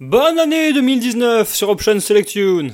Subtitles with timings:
[0.00, 2.70] Bonne année 2019 sur Option Selection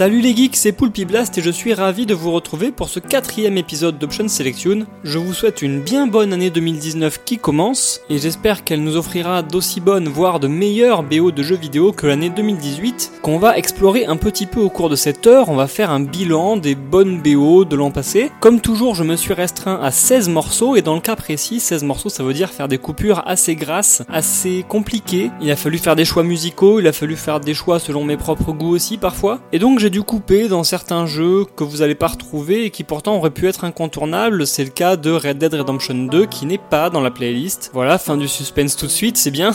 [0.00, 3.00] Salut les geeks, c'est Poulpi Blast et je suis ravi de vous retrouver pour ce
[3.00, 4.86] quatrième épisode d'Option Selection.
[5.04, 9.42] Je vous souhaite une bien bonne année 2019 qui commence et j'espère qu'elle nous offrira
[9.42, 14.06] d'aussi bonnes, voire de meilleures BO de jeux vidéo que l'année 2018 qu'on va explorer
[14.06, 15.50] un petit peu au cours de cette heure.
[15.50, 18.30] On va faire un bilan des bonnes BO de l'an passé.
[18.40, 21.84] Comme toujours, je me suis restreint à 16 morceaux et dans le cas précis, 16
[21.84, 25.30] morceaux ça veut dire faire des coupures assez grasses, assez compliquées.
[25.42, 28.16] Il a fallu faire des choix musicaux, il a fallu faire des choix selon mes
[28.16, 29.40] propres goûts aussi parfois.
[29.52, 33.16] Et donc dû couper dans certains jeux que vous n'allez pas retrouver et qui pourtant
[33.16, 34.46] auraient pu être incontournables.
[34.46, 37.70] C'est le cas de Red Dead Redemption 2 qui n'est pas dans la playlist.
[37.74, 39.52] Voilà, fin du suspense tout de suite, c'est bien.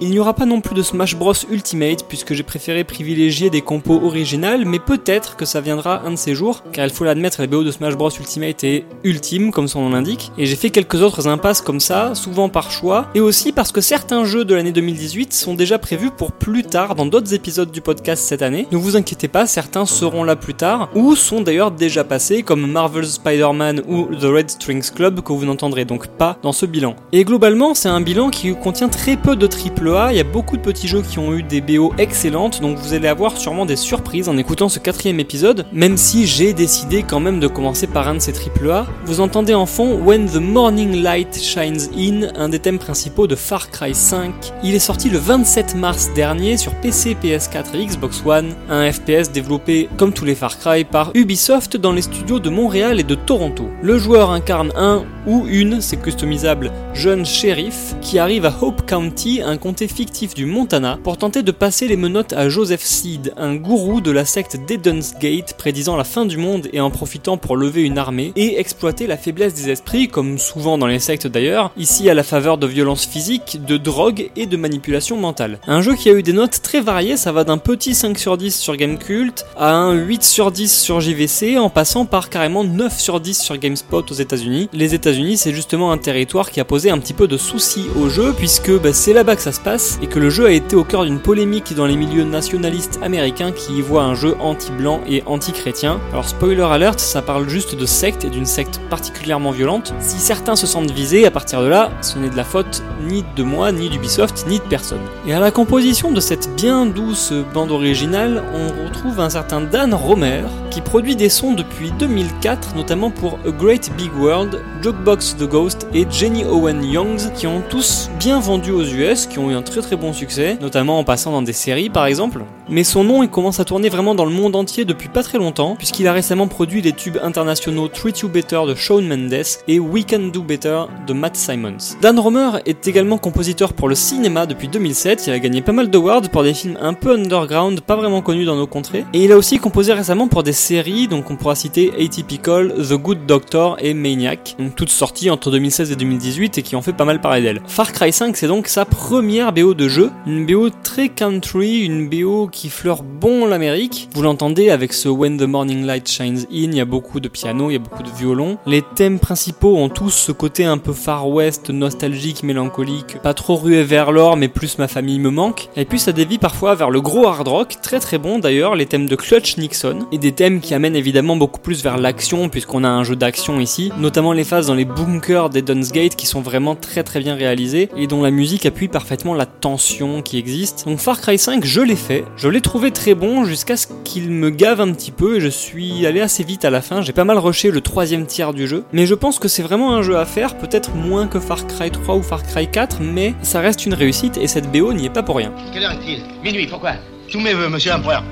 [0.00, 3.62] Il n'y aura pas non plus de Smash Bros Ultimate puisque j'ai préféré privilégier des
[3.62, 7.40] compos originales, mais peut-être que ça viendra un de ces jours, car il faut l'admettre,
[7.40, 10.70] la BO de Smash Bros Ultimate est ultime, comme son nom l'indique, et j'ai fait
[10.70, 14.54] quelques autres impasses comme ça, souvent par choix, et aussi parce que certains jeux de
[14.54, 18.66] l'année 2018 sont déjà prévus pour plus tard dans d'autres épisodes du podcast cette année.
[18.72, 22.66] Ne vous inquiétez pas, certains seront là plus tard, ou sont d'ailleurs déjà passés, comme
[22.66, 26.96] Marvel's Spider-Man ou The Red Strings Club, que vous n'entendrez donc pas dans ce bilan.
[27.12, 30.56] Et globalement, c'est un bilan qui contient très peu de triple il y a beaucoup
[30.56, 33.76] de petits jeux qui ont eu des BO excellentes, donc vous allez avoir sûrement des
[33.76, 38.08] surprises en écoutant ce quatrième épisode, même si j'ai décidé quand même de commencer par
[38.08, 38.86] un de ces AAA.
[39.04, 43.36] Vous entendez en fond When the Morning Light Shines In, un des thèmes principaux de
[43.36, 44.32] Far Cry 5.
[44.62, 49.30] Il est sorti le 27 mars dernier sur PC, PS4 et Xbox One, un FPS
[49.32, 49.53] développé
[49.96, 53.68] comme tous les Far Cry par Ubisoft dans les studios de Montréal et de Toronto.
[53.82, 59.40] Le joueur incarne un ou une, c'est customisable, jeune shérif qui arrive à Hope County,
[59.42, 63.54] un comté fictif du Montana, pour tenter de passer les menottes à Joseph Seed, un
[63.54, 67.56] gourou de la secte d'Eden's Gate, prédisant la fin du monde et en profitant pour
[67.56, 71.70] lever une armée et exploiter la faiblesse des esprits, comme souvent dans les sectes d'ailleurs,
[71.76, 75.58] ici à la faveur de violences physiques, de drogue et de manipulation mentale.
[75.66, 78.36] Un jeu qui a eu des notes très variées, ça va d'un petit 5 sur
[78.36, 82.98] 10 sur Gamecult à un 8 sur 10 sur JVC, en passant par carrément 9
[82.98, 84.68] sur 10 sur GameSpot aux États-Unis.
[84.72, 88.08] Les États-Unis, c'est justement un territoire qui a posé un petit peu de soucis au
[88.08, 90.76] jeu, puisque bah, c'est là-bas que ça se passe et que le jeu a été
[90.76, 95.00] au cœur d'une polémique dans les milieux nationalistes américains qui y voient un jeu anti-blanc
[95.08, 96.00] et anti-chrétien.
[96.12, 99.94] Alors spoiler alert, ça parle juste de secte et d'une secte particulièrement violente.
[100.00, 103.24] Si certains se sentent visés, à partir de là, ce n'est de la faute ni
[103.36, 105.00] de moi, ni d'Ubisoft, ni de personne.
[105.26, 109.94] Et à la composition de cette bien douce bande originale, on retrouve un certain Dan
[109.94, 115.48] Romer qui produit des sons depuis 2004, notamment pour A Great Big World, Jokebox The
[115.48, 119.54] Ghost et Jenny Owen Youngs, qui ont tous bien vendu aux US, qui ont eu
[119.54, 122.42] un très très bon succès, notamment en passant dans des séries par exemple.
[122.68, 125.38] Mais son nom il commence à tourner vraiment dans le monde entier depuis pas très
[125.38, 129.78] longtemps, puisqu'il a récemment produit les tubes internationaux Treat You Better de Shawn Mendes et
[129.78, 131.96] We Can Do Better de Matt Simons.
[132.00, 135.90] Dan Romer est également compositeur pour le cinéma depuis 2007, il a gagné pas mal
[135.90, 139.32] d'awards pour des films un peu underground, pas vraiment connus dans nos contrées, et il
[139.32, 143.76] a aussi composé récemment pour des séries, donc on pourra citer Atypical, The Good Doctor
[143.80, 147.20] et Maniac, donc toutes sorties entre 2016 et 2018 et qui ont fait pas mal
[147.20, 147.60] parler d'elle.
[147.66, 152.08] Far Cry 5 c'est donc sa première BO de jeu, une BO très country, une
[152.08, 154.08] BO qui fleure bon l'Amérique.
[154.14, 157.28] Vous l'entendez avec ce When the Morning Light Shines In, il y a beaucoup de
[157.28, 158.58] piano, il y a beaucoup de violon.
[158.64, 163.56] Les thèmes principaux ont tous ce côté un peu Far West, nostalgique, mélancolique, pas trop
[163.56, 165.68] rué vers l'or mais plus ma famille me manque.
[165.76, 168.86] Et puis ça dévie parfois vers le gros hard rock, très très bon d'ailleurs, les
[168.86, 172.84] thèmes de Clutch Nixon, et des thèmes qui amènent évidemment beaucoup plus vers l'action puisqu'on
[172.84, 176.40] a un jeu d'action ici, notamment les phases dans les bunkers des Gate qui sont
[176.40, 180.84] vraiment très très bien réalisées et dont la musique appuie parfaitement la tension qui existe.
[180.86, 184.50] Donc Far Cry 5, je l'ai fait, l'ai trouvé très bon jusqu'à ce qu'il me
[184.50, 187.24] gave un petit peu et je suis allé assez vite à la fin, j'ai pas
[187.24, 190.16] mal rushé le troisième tiers du jeu, mais je pense que c'est vraiment un jeu
[190.16, 193.86] à faire, peut-être moins que Far Cry 3 ou Far Cry 4, mais ça reste
[193.86, 195.52] une réussite et cette BO n'y est pas pour rien.
[195.72, 196.22] Quelle heure est-il?
[196.42, 196.94] Minuit, pourquoi?
[197.30, 198.22] Tous mes voeux, monsieur l'empereur.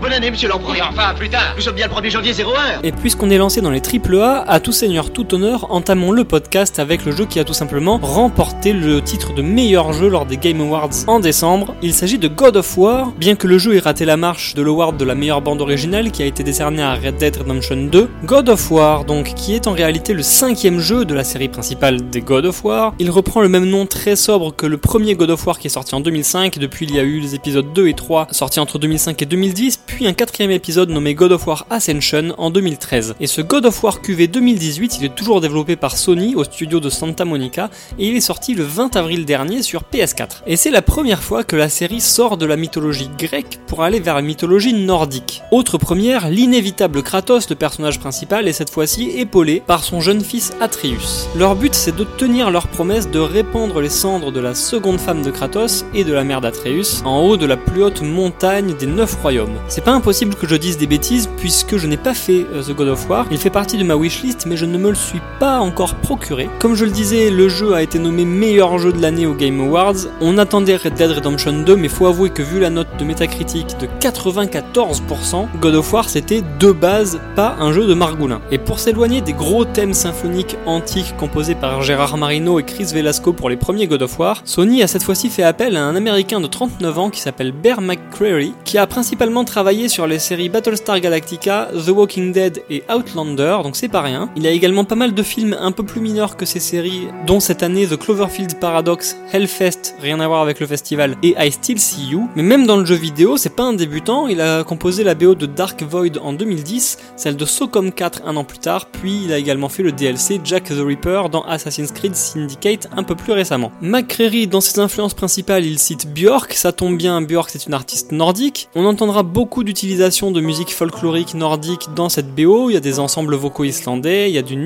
[0.00, 0.90] Bonne année, monsieur l'empereur.
[0.90, 1.54] enfin, plus tard.
[1.56, 2.82] Nous sommes bien le 1er janvier 01.
[2.82, 6.78] Et puisqu'on est lancé dans les AAA, à tout seigneur, tout honneur, entamons le podcast
[6.78, 10.36] avec le jeu qui a tout simplement remporté le titre de meilleur jeu lors des
[10.36, 11.74] Game Awards en décembre.
[11.82, 14.62] Il s'agit de God of War, bien que le jeu ait raté la marche de
[14.62, 18.08] l'award de la meilleure bande originale qui a été décerné à Red Dead Redemption 2.
[18.24, 22.10] God of War, donc, qui est en réalité le cinquième jeu de la série principale
[22.10, 22.94] des God of War.
[22.98, 25.70] Il reprend le même nom très sobre que le premier God of War qui est
[25.70, 26.58] sorti en 2005.
[26.58, 29.80] Depuis, il y a eu les épisodes 2 et 3 sortis entre 2005 et 2010
[29.86, 33.14] puis un quatrième épisode nommé God of War Ascension en 2013.
[33.20, 36.80] Et ce God of War QV 2018, il est toujours développé par Sony au studio
[36.80, 40.42] de Santa Monica et il est sorti le 20 avril dernier sur PS4.
[40.46, 44.00] Et c'est la première fois que la série sort de la mythologie grecque pour aller
[44.00, 45.42] vers la mythologie nordique.
[45.52, 50.52] Autre première, l'inévitable Kratos, le personnage principal, est cette fois-ci épaulé par son jeune fils
[50.60, 51.28] Atreus.
[51.36, 55.22] Leur but c'est de tenir leur promesse de répandre les cendres de la seconde femme
[55.22, 58.86] de Kratos et de la mère d'Atreus en haut de la plus haute montagne des
[58.86, 59.56] neuf royaumes.
[59.76, 62.74] C'est pas impossible que je dise des bêtises puisque je n'ai pas fait euh, The
[62.74, 63.26] God of War.
[63.30, 66.48] Il fait partie de ma wishlist mais je ne me le suis pas encore procuré.
[66.60, 69.60] Comme je le disais, le jeu a été nommé meilleur jeu de l'année au Game
[69.60, 70.08] Awards.
[70.22, 73.76] On attendait Red Dead Redemption 2 mais faut avouer que vu la note de Metacritic
[73.78, 78.40] de 94%, God of War c'était de base pas un jeu de Margoulin.
[78.50, 83.34] Et pour s'éloigner des gros thèmes symphoniques antiques composés par Gérard Marino et Chris Velasco
[83.34, 86.40] pour les premiers God of War, Sony a cette fois-ci fait appel à un américain
[86.40, 91.00] de 39 ans qui s'appelle Bear McCreary, qui a principalement travaillé sur les séries Battlestar
[91.00, 94.28] Galactica, The Walking Dead et Outlander, donc c'est pas rien.
[94.36, 97.40] Il a également pas mal de films un peu plus mineurs que ces séries, dont
[97.40, 101.78] cette année The Cloverfield Paradox, Hellfest, rien à voir avec le festival, et I Still
[101.78, 102.28] See You.
[102.36, 105.34] Mais même dans le jeu vidéo, c'est pas un débutant, il a composé la BO
[105.34, 109.32] de Dark Void en 2010, celle de Socom 4 un an plus tard, puis il
[109.32, 113.32] a également fait le DLC Jack the Ripper dans Assassin's Creed Syndicate un peu plus
[113.32, 113.72] récemment.
[113.80, 118.12] McCreary, dans ses influences principales, il cite Björk, ça tombe bien, Björk c'est une artiste
[118.12, 118.68] nordique.
[118.74, 122.98] On entendra beaucoup d'utilisation de musique folklorique nordique dans cette BO, il y a des
[122.98, 124.56] ensembles vocaux islandais, il y a du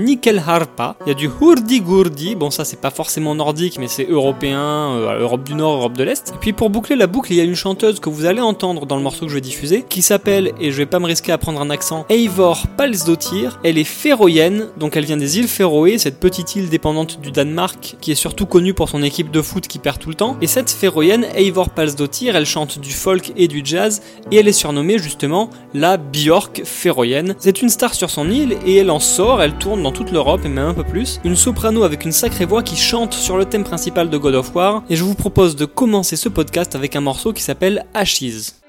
[0.47, 4.61] Harpa, il y a du hurdi-gurdi, bon ça c'est pas forcément nordique mais c'est européen,
[4.61, 6.33] euh, Europe du Nord, Europe de l'Est.
[6.35, 8.87] Et puis pour boucler la boucle, il y a une chanteuse que vous allez entendre
[8.87, 11.33] dans le morceau que je vais diffuser, qui s'appelle, et je vais pas me risquer
[11.33, 15.99] à prendre un accent, Eivor Palsdottir, elle est féroïenne, donc elle vient des îles Féroé,
[15.99, 19.67] cette petite île dépendante du Danemark, qui est surtout connue pour son équipe de foot
[19.67, 20.37] qui perd tout le temps.
[20.41, 24.53] Et cette féroïenne, Eivor Palsdottir, elle chante du folk et du jazz, et elle est
[24.71, 27.35] surnommée justement la Björk féroïenne.
[27.41, 30.43] C'est une star sur son île, et elle en sort, elle tourne dans toute l'Europe,
[30.45, 31.21] et même un peu plus.
[31.25, 34.55] Une soprano avec une sacrée voix qui chante sur le thème principal de God of
[34.55, 38.60] War, et je vous propose de commencer ce podcast avec un morceau qui s'appelle Ashes.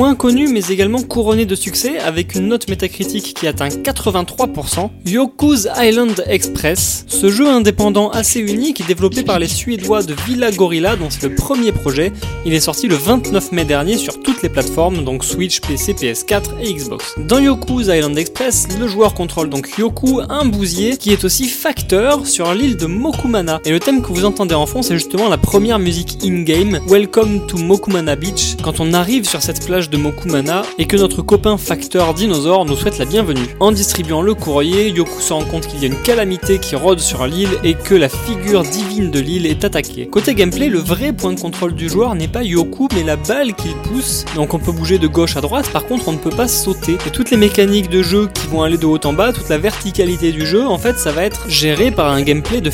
[0.00, 5.68] Moins connu mais également couronné de succès avec une note métacritique qui atteint 83%, Yoku's
[5.76, 11.10] Island Express, ce jeu indépendant assez unique développé par les Suédois de Villa Gorilla dont
[11.10, 12.14] c'est le premier projet,
[12.46, 16.44] il est sorti le 29 mai dernier sur toutes les plateformes donc Switch, PC, PS4
[16.62, 17.16] et Xbox.
[17.18, 22.26] Dans Yoku's Island Express, le joueur contrôle donc Yoku, un bousier qui est aussi facteur
[22.26, 23.60] sur l'île de Mokumana.
[23.66, 27.46] Et le thème que vous entendez en fond c'est justement la première musique in-game, Welcome
[27.48, 31.58] to Mokumana Beach, quand on arrive sur cette plage de Mokumana et que notre copain
[31.58, 33.56] facteur dinosaure nous souhaite la bienvenue.
[33.60, 37.00] En distribuant le courrier, Yoku se rend compte qu'il y a une calamité qui rôde
[37.00, 40.06] sur l'île et que la figure divine de l'île est attaquée.
[40.06, 43.54] Côté gameplay, le vrai point de contrôle du joueur n'est pas Yoku mais la balle
[43.54, 44.24] qu'il pousse.
[44.34, 46.96] Donc on peut bouger de gauche à droite, par contre on ne peut pas sauter.
[47.06, 49.58] Et toutes les mécaniques de jeu qui vont aller de haut en bas, toute la
[49.58, 52.70] verticalité du jeu, en fait ça va être géré par un gameplay de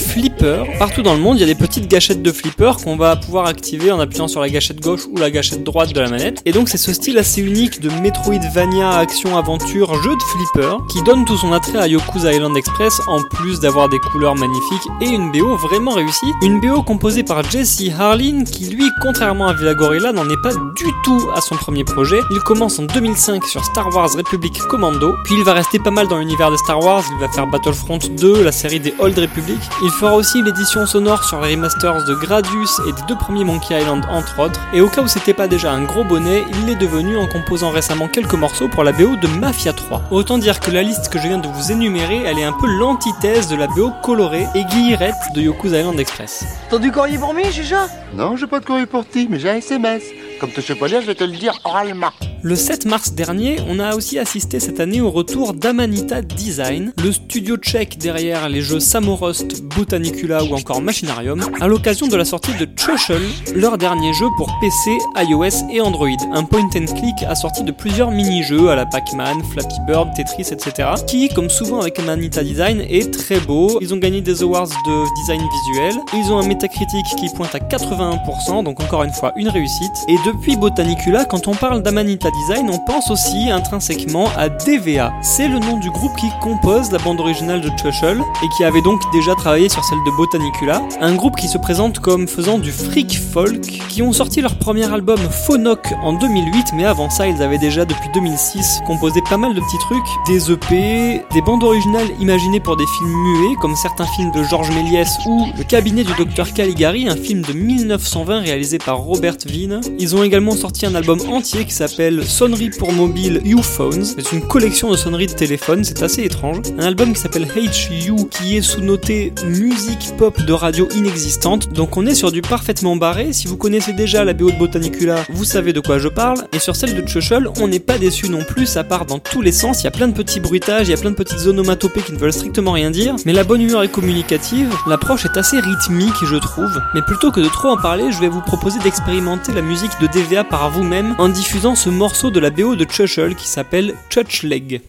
[0.78, 3.46] Partout dans le monde, il y a des petites gâchettes de flipper qu'on va pouvoir
[3.46, 6.42] activer en appuyant sur la gâchette gauche ou la gâchette droite de la manette.
[6.44, 11.02] Et donc c'est ce style assez unique de Metroidvania action aventure jeu de flipper qui
[11.02, 15.06] donne tout son attrait à Yoku's Island Express en plus d'avoir des couleurs magnifiques et
[15.06, 16.32] une BO vraiment réussie.
[16.42, 20.52] Une BO composée par Jesse Harlin qui lui, contrairement à Villa Gorilla, n'en est pas
[20.52, 22.20] du tout à son premier projet.
[22.30, 26.08] Il commence en 2005 sur Star Wars Republic Commando, puis il va rester pas mal
[26.08, 29.58] dans l'univers de Star Wars, il va faire Battlefront 2, la série des Old Republic.
[29.82, 33.80] Il fera aussi l'édition sonore sur les remasters de Gradius et des deux premiers Monkey
[33.80, 34.60] Island entre autres.
[34.72, 37.70] Et au cas où c'était pas déjà un gros bonnet, il l'est devenu en composant
[37.70, 40.02] récemment quelques morceaux pour la BO de Mafia 3.
[40.10, 42.66] Autant dire que la liste que je viens de vous énumérer, elle est un peu
[42.66, 46.44] l'antithèse de la BO colorée et guillerette de Yoku's Island Express.
[46.70, 47.86] T'as du courrier pour moi, Chicha?
[48.12, 50.02] Non, j'ai pas de courrier pour ti, mais j'ai un SMS.
[50.38, 52.10] Comme tu sais pas lire, je vais te le dire oralement.
[52.42, 57.10] Le 7 mars dernier, on a aussi assisté cette année au retour d'Amanita Design, le
[57.10, 62.52] studio tchèque derrière les jeux Samorost, Botanicula ou encore Machinarium, à l'occasion de la sortie
[62.54, 63.22] de Chushel,
[63.54, 68.10] leur dernier jeu pour PC, iOS et Android, un point and click assorti de plusieurs
[68.10, 73.12] mini-jeux à la Pac-Man, Flappy Bird, Tetris, etc., qui, comme souvent avec Amanita Design, est
[73.12, 73.78] très beau.
[73.80, 77.58] Ils ont gagné des awards de design visuel, ils ont un métacritique qui pointe à
[77.58, 79.92] 81%, donc encore une fois une réussite.
[80.26, 85.12] Depuis Botanicula, quand on parle d'Amanita Design, on pense aussi intrinsèquement à DVA.
[85.22, 88.82] C'est le nom du groupe qui compose la bande originale de Chushel et qui avait
[88.82, 90.82] donc déjà travaillé sur celle de Botanicula.
[91.00, 94.92] Un groupe qui se présente comme faisant du freak folk, qui ont sorti leur premier
[94.92, 99.54] album Phonok en 2008, mais avant ça, ils avaient déjà depuis 2006 composé pas mal
[99.54, 104.06] de petits trucs, des EP, des bandes originales imaginées pour des films muets, comme certains
[104.06, 108.78] films de Georges Méliès ou Le cabinet du docteur Caligari, un film de 1920 réalisé
[108.78, 109.80] par Robert Vine.
[110.22, 114.04] Également sorti un album entier qui s'appelle Sonnerie pour mobile U-Phones.
[114.04, 116.58] C'est une collection de sonneries de téléphone, c'est assez étrange.
[116.78, 121.72] Un album qui s'appelle HU qui est sous-noté musique pop de radio inexistante.
[121.72, 123.32] Donc on est sur du parfaitement barré.
[123.32, 126.46] Si vous connaissez déjà la BO de Botanicula, vous savez de quoi je parle.
[126.52, 129.42] Et sur celle de Chuchel, on n'est pas déçu non plus, ça part dans tous
[129.42, 129.82] les sens.
[129.82, 132.12] Il y a plein de petits bruitages, il y a plein de petites onomatopées qui
[132.12, 133.16] ne veulent strictement rien dire.
[133.24, 134.72] Mais la bonne humeur est communicative.
[134.86, 136.80] L'approche est assez rythmique, je trouve.
[136.94, 140.05] Mais plutôt que de trop en parler, je vais vous proposer d'expérimenter la musique de
[140.08, 144.42] DVA par vous-même en diffusant ce morceau de la BO de Chuchel qui s'appelle Church
[144.42, 144.80] Leg.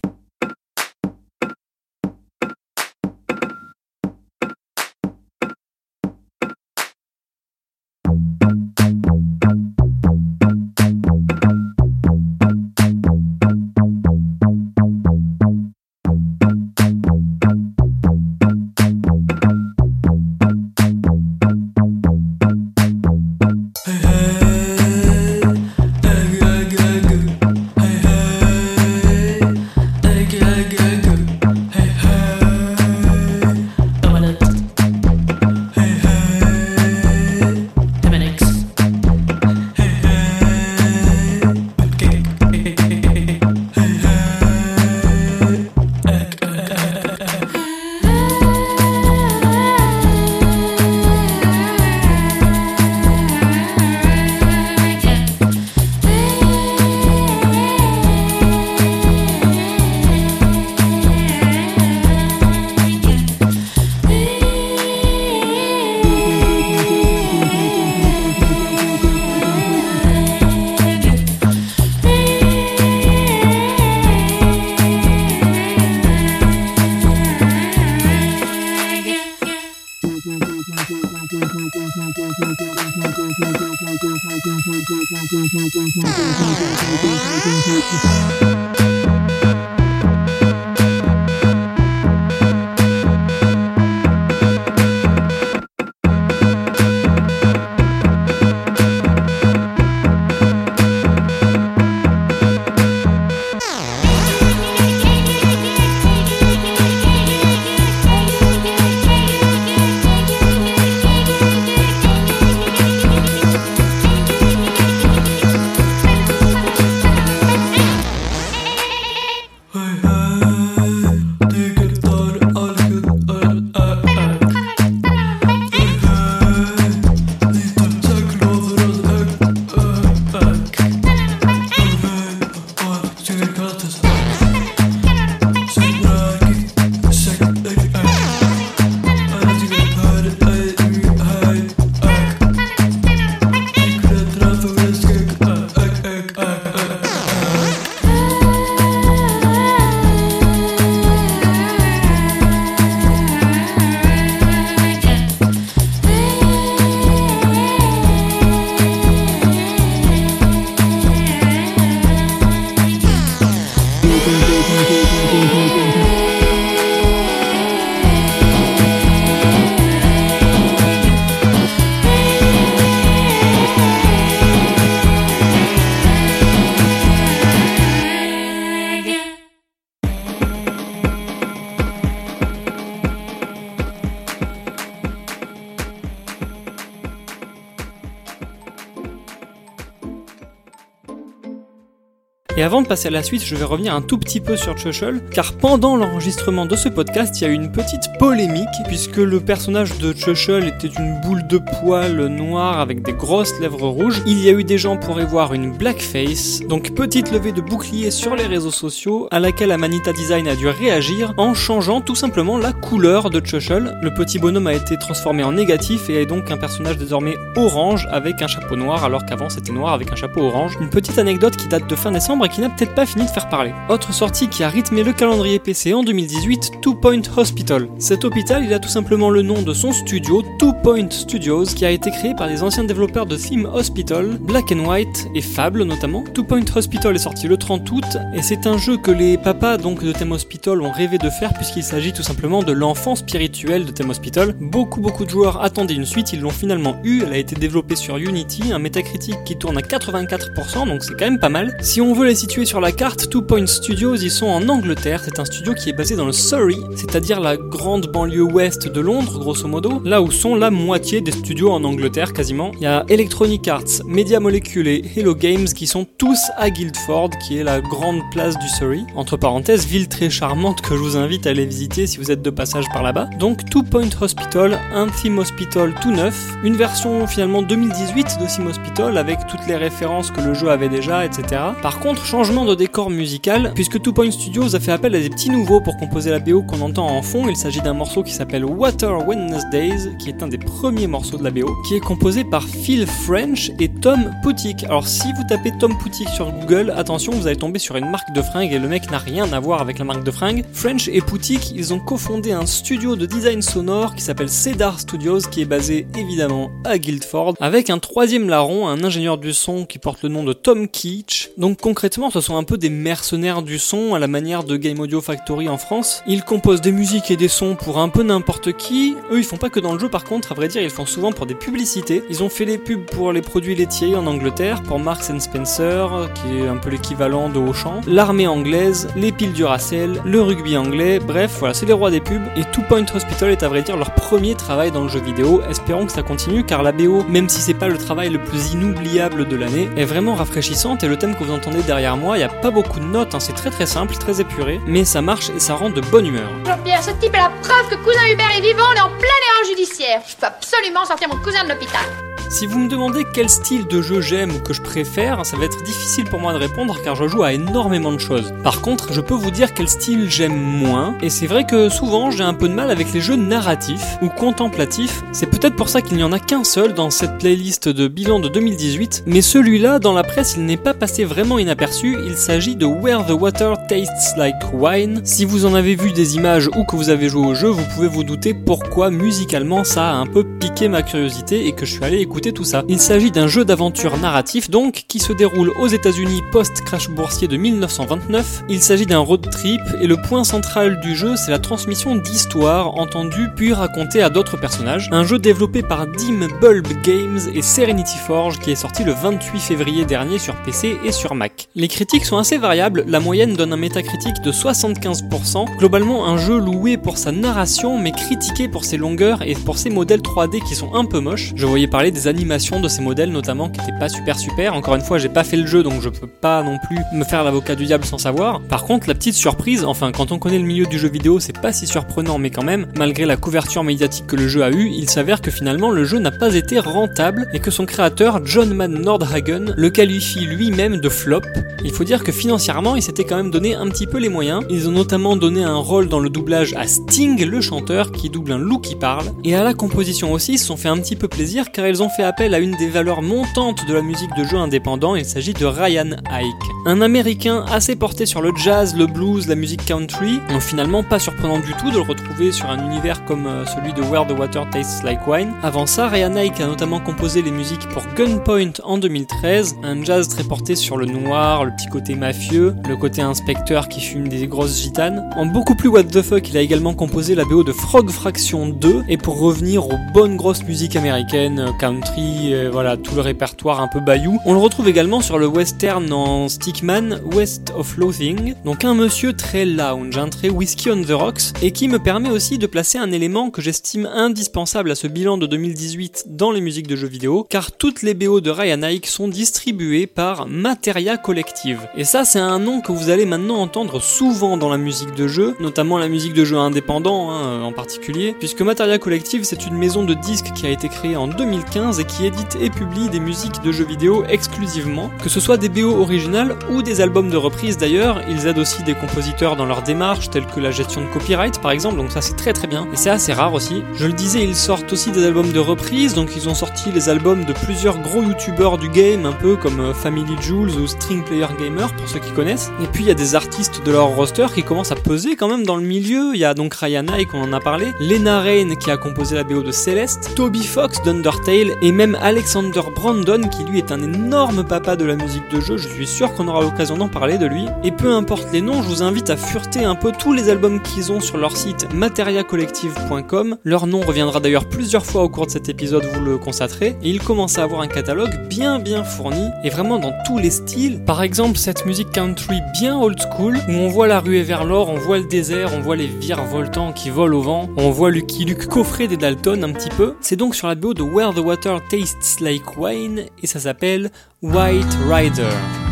[192.67, 195.21] Avant de passer à la suite, je vais revenir un tout petit peu sur Chuchel,
[195.31, 199.39] car pendant l'enregistrement de ce podcast, il y a eu une petite polémique, puisque le
[199.39, 204.21] personnage de Chuchel était une boule de poils noire avec des grosses lèvres rouges.
[204.25, 207.61] Il y a eu des gens pour y voir une blackface, donc petite levée de
[207.61, 212.15] bouclier sur les réseaux sociaux, à laquelle Amanita Design a dû réagir en changeant tout
[212.15, 213.97] simplement la couleur de Chuchel.
[214.01, 218.09] Le petit bonhomme a été transformé en négatif et est donc un personnage désormais orange
[218.11, 220.77] avec un chapeau noir, alors qu'avant c'était noir avec un chapeau orange.
[220.81, 223.29] Une petite anecdote qui date de fin décembre et qui n'a peut-être pas fini de
[223.29, 223.73] faire parler.
[223.89, 227.87] Autre sortie qui a rythmé le calendrier PC en 2018, Two Point Hospital.
[227.99, 231.85] Cet hôpital, il a tout simplement le nom de son studio, Two Point Studios, qui
[231.85, 235.83] a été créé par des anciens développeurs de Theme Hospital, Black and White et Fable
[235.83, 236.23] notamment.
[236.33, 239.77] Two Point Hospital est sorti le 30 août et c'est un jeu que les papas
[239.77, 243.85] donc de Theme Hospital ont rêvé de faire puisqu'il s'agit tout simplement de l'enfant spirituel
[243.85, 244.55] de Theme Hospital.
[244.59, 247.95] Beaucoup beaucoup de joueurs attendaient une suite, ils l'ont finalement eu, elle a été développée
[247.95, 251.77] sur Unity, un métacritique qui tourne à 84%, donc c'est quand même pas mal.
[251.81, 255.21] Si on veut les situer sur la carte, Two Point Studios, ils sont en Angleterre,
[255.21, 259.01] c'est un studio qui est basé dans le Surrey, c'est-à-dire la grande banlieue ouest de
[259.01, 262.71] Londres, grosso modo, là où sont la moitié des studios en Angleterre quasiment.
[262.75, 267.31] Il y a Electronic Arts, Media Molecule et Hello Games qui sont tous à Guildford,
[267.45, 269.01] qui est la grande place du Surrey.
[269.17, 272.41] Entre parenthèses, ville très charmante que je vous invite à aller visiter si vous êtes
[272.41, 273.27] de passage par là-bas.
[273.39, 278.67] Donc Two Point Hospital, un theme hospital tout neuf, une version finalement 2018 de Theme
[278.67, 281.61] Hospital avec toutes les références que le jeu avait déjà, etc.
[281.81, 285.29] Par contre, changement de décor musical, puisque Two Point Studios a fait appel à des
[285.29, 287.47] petits nouveaux pour composer la BO qu'on entend en fond.
[287.47, 291.43] Il s'agit d'un morceau qui s'appelle Water Wednesdays, qui est un des premiers morceaux de
[291.45, 294.83] la BO, qui est composé par Phil French et Tom Poutik.
[294.83, 298.33] Alors si vous tapez Tom Poutik sur Google, attention, vous allez tomber sur une marque
[298.33, 300.65] de fringues et le mec n'a rien à voir avec la marque de fringues.
[300.73, 305.43] French et Poutik, ils ont cofondé un studio de design sonore qui s'appelle Cedar Studios,
[305.49, 309.97] qui est basé évidemment à Guildford, avec un troisième larron, un ingénieur du son qui
[309.97, 311.51] porte le nom de Tom Keach.
[311.57, 314.99] Donc concrètement, ce sont un peu des mercenaires du son à la manière de Game
[314.99, 316.23] Audio Factory en France.
[316.25, 319.15] Ils composent des musiques et des sons pour un peu n'importe qui.
[319.31, 321.05] Eux, ils font pas que dans le jeu par contre, à vrai dire, ils font
[321.05, 322.23] souvent pour des publicités.
[322.31, 326.57] Ils ont fait les pubs pour les produits laitiers en Angleterre, pour Marks Spencer, qui
[326.57, 331.57] est un peu l'équivalent de Auchan, l'armée anglaise, les piles Duracell, le rugby anglais, bref,
[331.59, 332.47] voilà, c'est les rois des pubs.
[332.55, 335.61] Et Two Point Hospital est à vrai dire leur premier travail dans le jeu vidéo.
[335.69, 338.73] Espérons que ça continue car la BO, même si c'est pas le travail le plus
[338.73, 342.41] inoubliable de l'année, est vraiment rafraîchissante et le thème que vous entendez derrière moi, il
[342.41, 345.21] y a pas beaucoup de notes, hein, c'est très très simple, très épuré, mais ça
[345.21, 346.49] marche et ça rend de bonne humeur.
[346.65, 349.43] Jean-Pierre, ce type est la preuve que cousin Hubert est vivant, on est en pleine
[349.49, 350.21] erreur judiciaire.
[350.27, 352.05] Je peux absolument sortir mon cousin de l'hôpital.
[352.49, 355.65] Si vous me demandez quel style de jeu j'aime ou que je préfère, ça va
[355.65, 358.53] être difficile pour moi de répondre car je joue à énormément de choses.
[358.63, 362.31] Par contre, je peux vous dire quel style j'aime moins, et c'est vrai que souvent
[362.31, 365.23] j'ai un peu de mal avec les jeux narratifs ou contemplatifs.
[365.33, 368.39] C'est peut-être pour ça qu'il n'y en a qu'un seul dans cette playlist de bilan
[368.39, 372.75] de 2018, mais celui-là, dans la presse, il n'est pas passé vraiment inaperçu, il s'agit
[372.75, 375.21] de Where the Water Tastes Like Wine.
[375.23, 377.85] Si vous en avez vu des images ou que vous avez joué au jeu, vous
[377.95, 381.93] pouvez vous douter pourquoi musicalement ça a un peu piqué ma curiosité et que je
[381.93, 382.83] suis allé écouter tout ça.
[382.87, 387.57] Il s'agit d'un jeu d'aventure narratif donc qui se déroule aux États-Unis post-crash boursier de
[387.57, 388.65] 1929.
[388.69, 392.95] Il s'agit d'un road trip et le point central du jeu c'est la transmission d'histoires
[392.95, 395.09] entendues puis racontées à d'autres personnages.
[395.11, 399.59] Un jeu développé par Dim Bulb Games et Serenity Forge qui est sorti le 28
[399.59, 401.69] février dernier sur PC et sur Mac.
[401.87, 406.97] Critiques sont assez variables, la moyenne donne un métacritique de 75%, globalement un jeu loué
[406.97, 410.93] pour sa narration mais critiqué pour ses longueurs et pour ses modèles 3D qui sont
[410.93, 411.53] un peu moches.
[411.55, 414.73] Je voyais parler des animations de ces modèles notamment qui étaient pas super super.
[414.73, 417.23] Encore une fois, j'ai pas fait le jeu donc je peux pas non plus me
[417.23, 418.61] faire l'avocat du diable sans savoir.
[418.61, 421.59] Par contre, la petite surprise, enfin quand on connaît le milieu du jeu vidéo, c'est
[421.59, 424.89] pas si surprenant mais quand même, malgré la couverture médiatique que le jeu a eu,
[424.89, 428.73] il s'avère que finalement le jeu n'a pas été rentable et que son créateur, John
[428.73, 431.41] Man Nordhagen, le qualifie lui-même de flop.
[431.83, 434.63] Il faut dire que financièrement, il s'était quand même donné un petit peu les moyens.
[434.69, 438.53] Ils ont notamment donné un rôle dans le doublage à Sting, le chanteur, qui double
[438.53, 439.25] un loup qui parle.
[439.43, 442.01] Et à la composition aussi, ils se sont fait un petit peu plaisir car ils
[442.01, 445.15] ont fait appel à une des valeurs montantes de la musique de jeu indépendant.
[445.15, 446.55] Il s'agit de Ryan Ike.
[446.85, 450.39] Un américain assez porté sur le jazz, le blues, la musique country.
[450.49, 453.93] Donc finalement pas surprenant du tout de le retrouver sur un univers comme euh, celui
[453.93, 455.53] de Where the Water Tastes Like Wine.
[455.63, 460.27] Avant ça, Ryan Ike a notamment composé les musiques pour Gunpoint en 2013, un jazz
[460.27, 464.47] très porté sur le noir, le petit côté mafieux, le côté inspecteur qui fume des
[464.47, 465.29] grosses gitanes.
[465.35, 468.67] En beaucoup plus what the fuck, il a également composé la BO de Frog Fraction
[468.67, 473.21] 2, et pour revenir aux bonnes grosses musiques américaines, country, country, euh, voilà, tout le
[473.21, 474.39] répertoire un peu bayou.
[474.45, 479.33] On le retrouve également sur le western en Stickman, West of Loathing, donc un monsieur
[479.33, 482.97] très lounge, un très whisky on the rocks, et qui me permet aussi de placer
[482.97, 487.07] un élément que j'estime indispensable à ce bilan de 2018 dans les musiques de jeux
[487.07, 491.56] vidéo, car toutes les BO de Ryan Ike sont distribuées par Materia Collective.
[491.95, 495.27] Et ça, c'est un nom que vous allez maintenant entendre souvent dans la musique de
[495.27, 499.75] jeu, notamment la musique de jeu indépendant hein, en particulier, puisque Materia Collective, c'est une
[499.75, 503.19] maison de disques qui a été créée en 2015 et qui édite et publie des
[503.19, 507.37] musiques de jeux vidéo exclusivement, que ce soit des BO originales ou des albums de
[507.37, 508.21] reprise d'ailleurs.
[508.29, 511.71] Ils aident aussi des compositeurs dans leur démarche, telles que la gestion de copyright par
[511.71, 512.87] exemple, donc ça c'est très très bien.
[512.93, 513.83] Et c'est assez rare aussi.
[513.95, 517.09] Je le disais, ils sortent aussi des albums de reprise, donc ils ont sorti les
[517.09, 521.23] albums de plusieurs gros youtubeurs du game, un peu comme euh, Family Jules ou String
[521.59, 522.71] Gamer pour ceux qui connaissent.
[522.81, 525.47] Et puis il y a des artistes de leur roster qui commencent à peser quand
[525.47, 526.31] même dans le milieu.
[526.33, 529.35] Il y a donc Ryan Ike, on en a parlé, Lena Rain qui a composé
[529.35, 534.01] la BO de Celeste, Toby Fox d'Undertale et même Alexander Brandon qui lui est un
[534.01, 535.77] énorme papa de la musique de jeu.
[535.77, 537.65] Je suis sûr qu'on aura l'occasion d'en parler de lui.
[537.83, 540.81] Et peu importe les noms, je vous invite à fureter un peu tous les albums
[540.81, 543.57] qu'ils ont sur leur site materiacollective.com.
[543.63, 546.95] Leur nom reviendra d'ailleurs plusieurs fois au cours de cet épisode, vous le constaterez.
[547.03, 550.49] Et ils commencent à avoir un catalogue bien bien fourni et vraiment dans tous les
[550.49, 551.03] styles.
[551.27, 554.95] Exemple, cette musique country bien old school où on voit la ruée vers l'or, on
[554.95, 558.67] voit le désert, on voit les virevoltants qui volent au vent, on voit Lucky Luke
[558.67, 560.15] coffrer des Dalton un petit peu.
[560.21, 564.09] C'est donc sur la BO de Where the Water Tastes Like Wine et ça s'appelle
[564.41, 565.86] White Rider.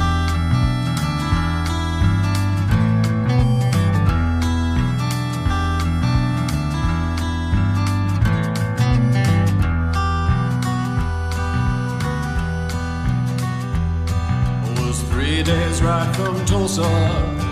[16.15, 16.84] From Tulsa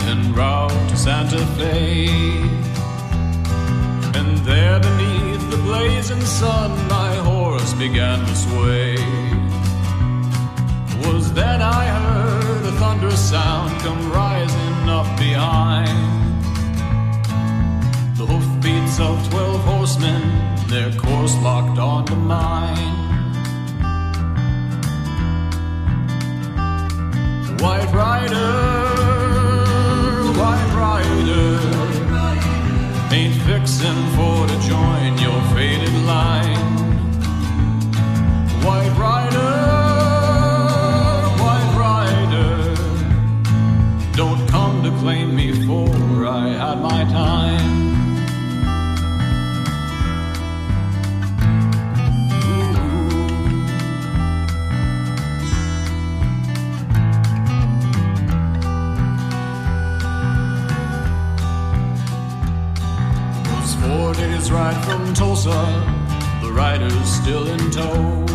[0.08, 2.08] en route to Santa Fe.
[4.16, 8.96] And there beneath the blazing sun, my horse began to sway.
[11.04, 16.00] Was then I heard a thunderous sound come rising up behind.
[18.18, 20.22] The hoofbeats of twelve horsemen,
[20.68, 23.13] their course locked onto mine.
[27.64, 28.52] White Rider,
[30.38, 31.48] White Rider,
[33.16, 36.60] ain't fixin' for to join your faded line.
[38.66, 39.54] White Rider,
[41.42, 42.76] White Rider,
[44.12, 45.88] don't come to claim me for
[46.28, 47.73] I had my time.
[64.44, 65.62] Days ride from Tulsa,
[66.42, 68.26] the riders still in tow.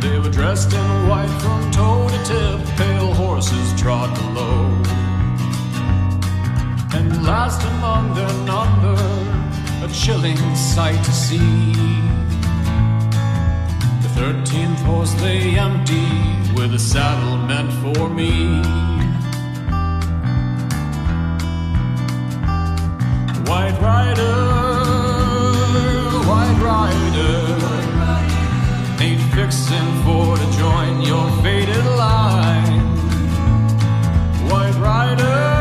[0.00, 4.64] They were dressed in white from toe to tip, pale horses trod below.
[6.92, 8.98] And last among their number,
[9.84, 11.72] a chilling sight to see.
[14.02, 16.08] The thirteenth horse lay empty,
[16.54, 18.89] with a saddle meant for me.
[23.50, 24.36] White Rider,
[26.30, 27.34] White Rider,
[29.02, 32.80] ain't fixin' for to join your faded line.
[34.48, 35.59] White Rider,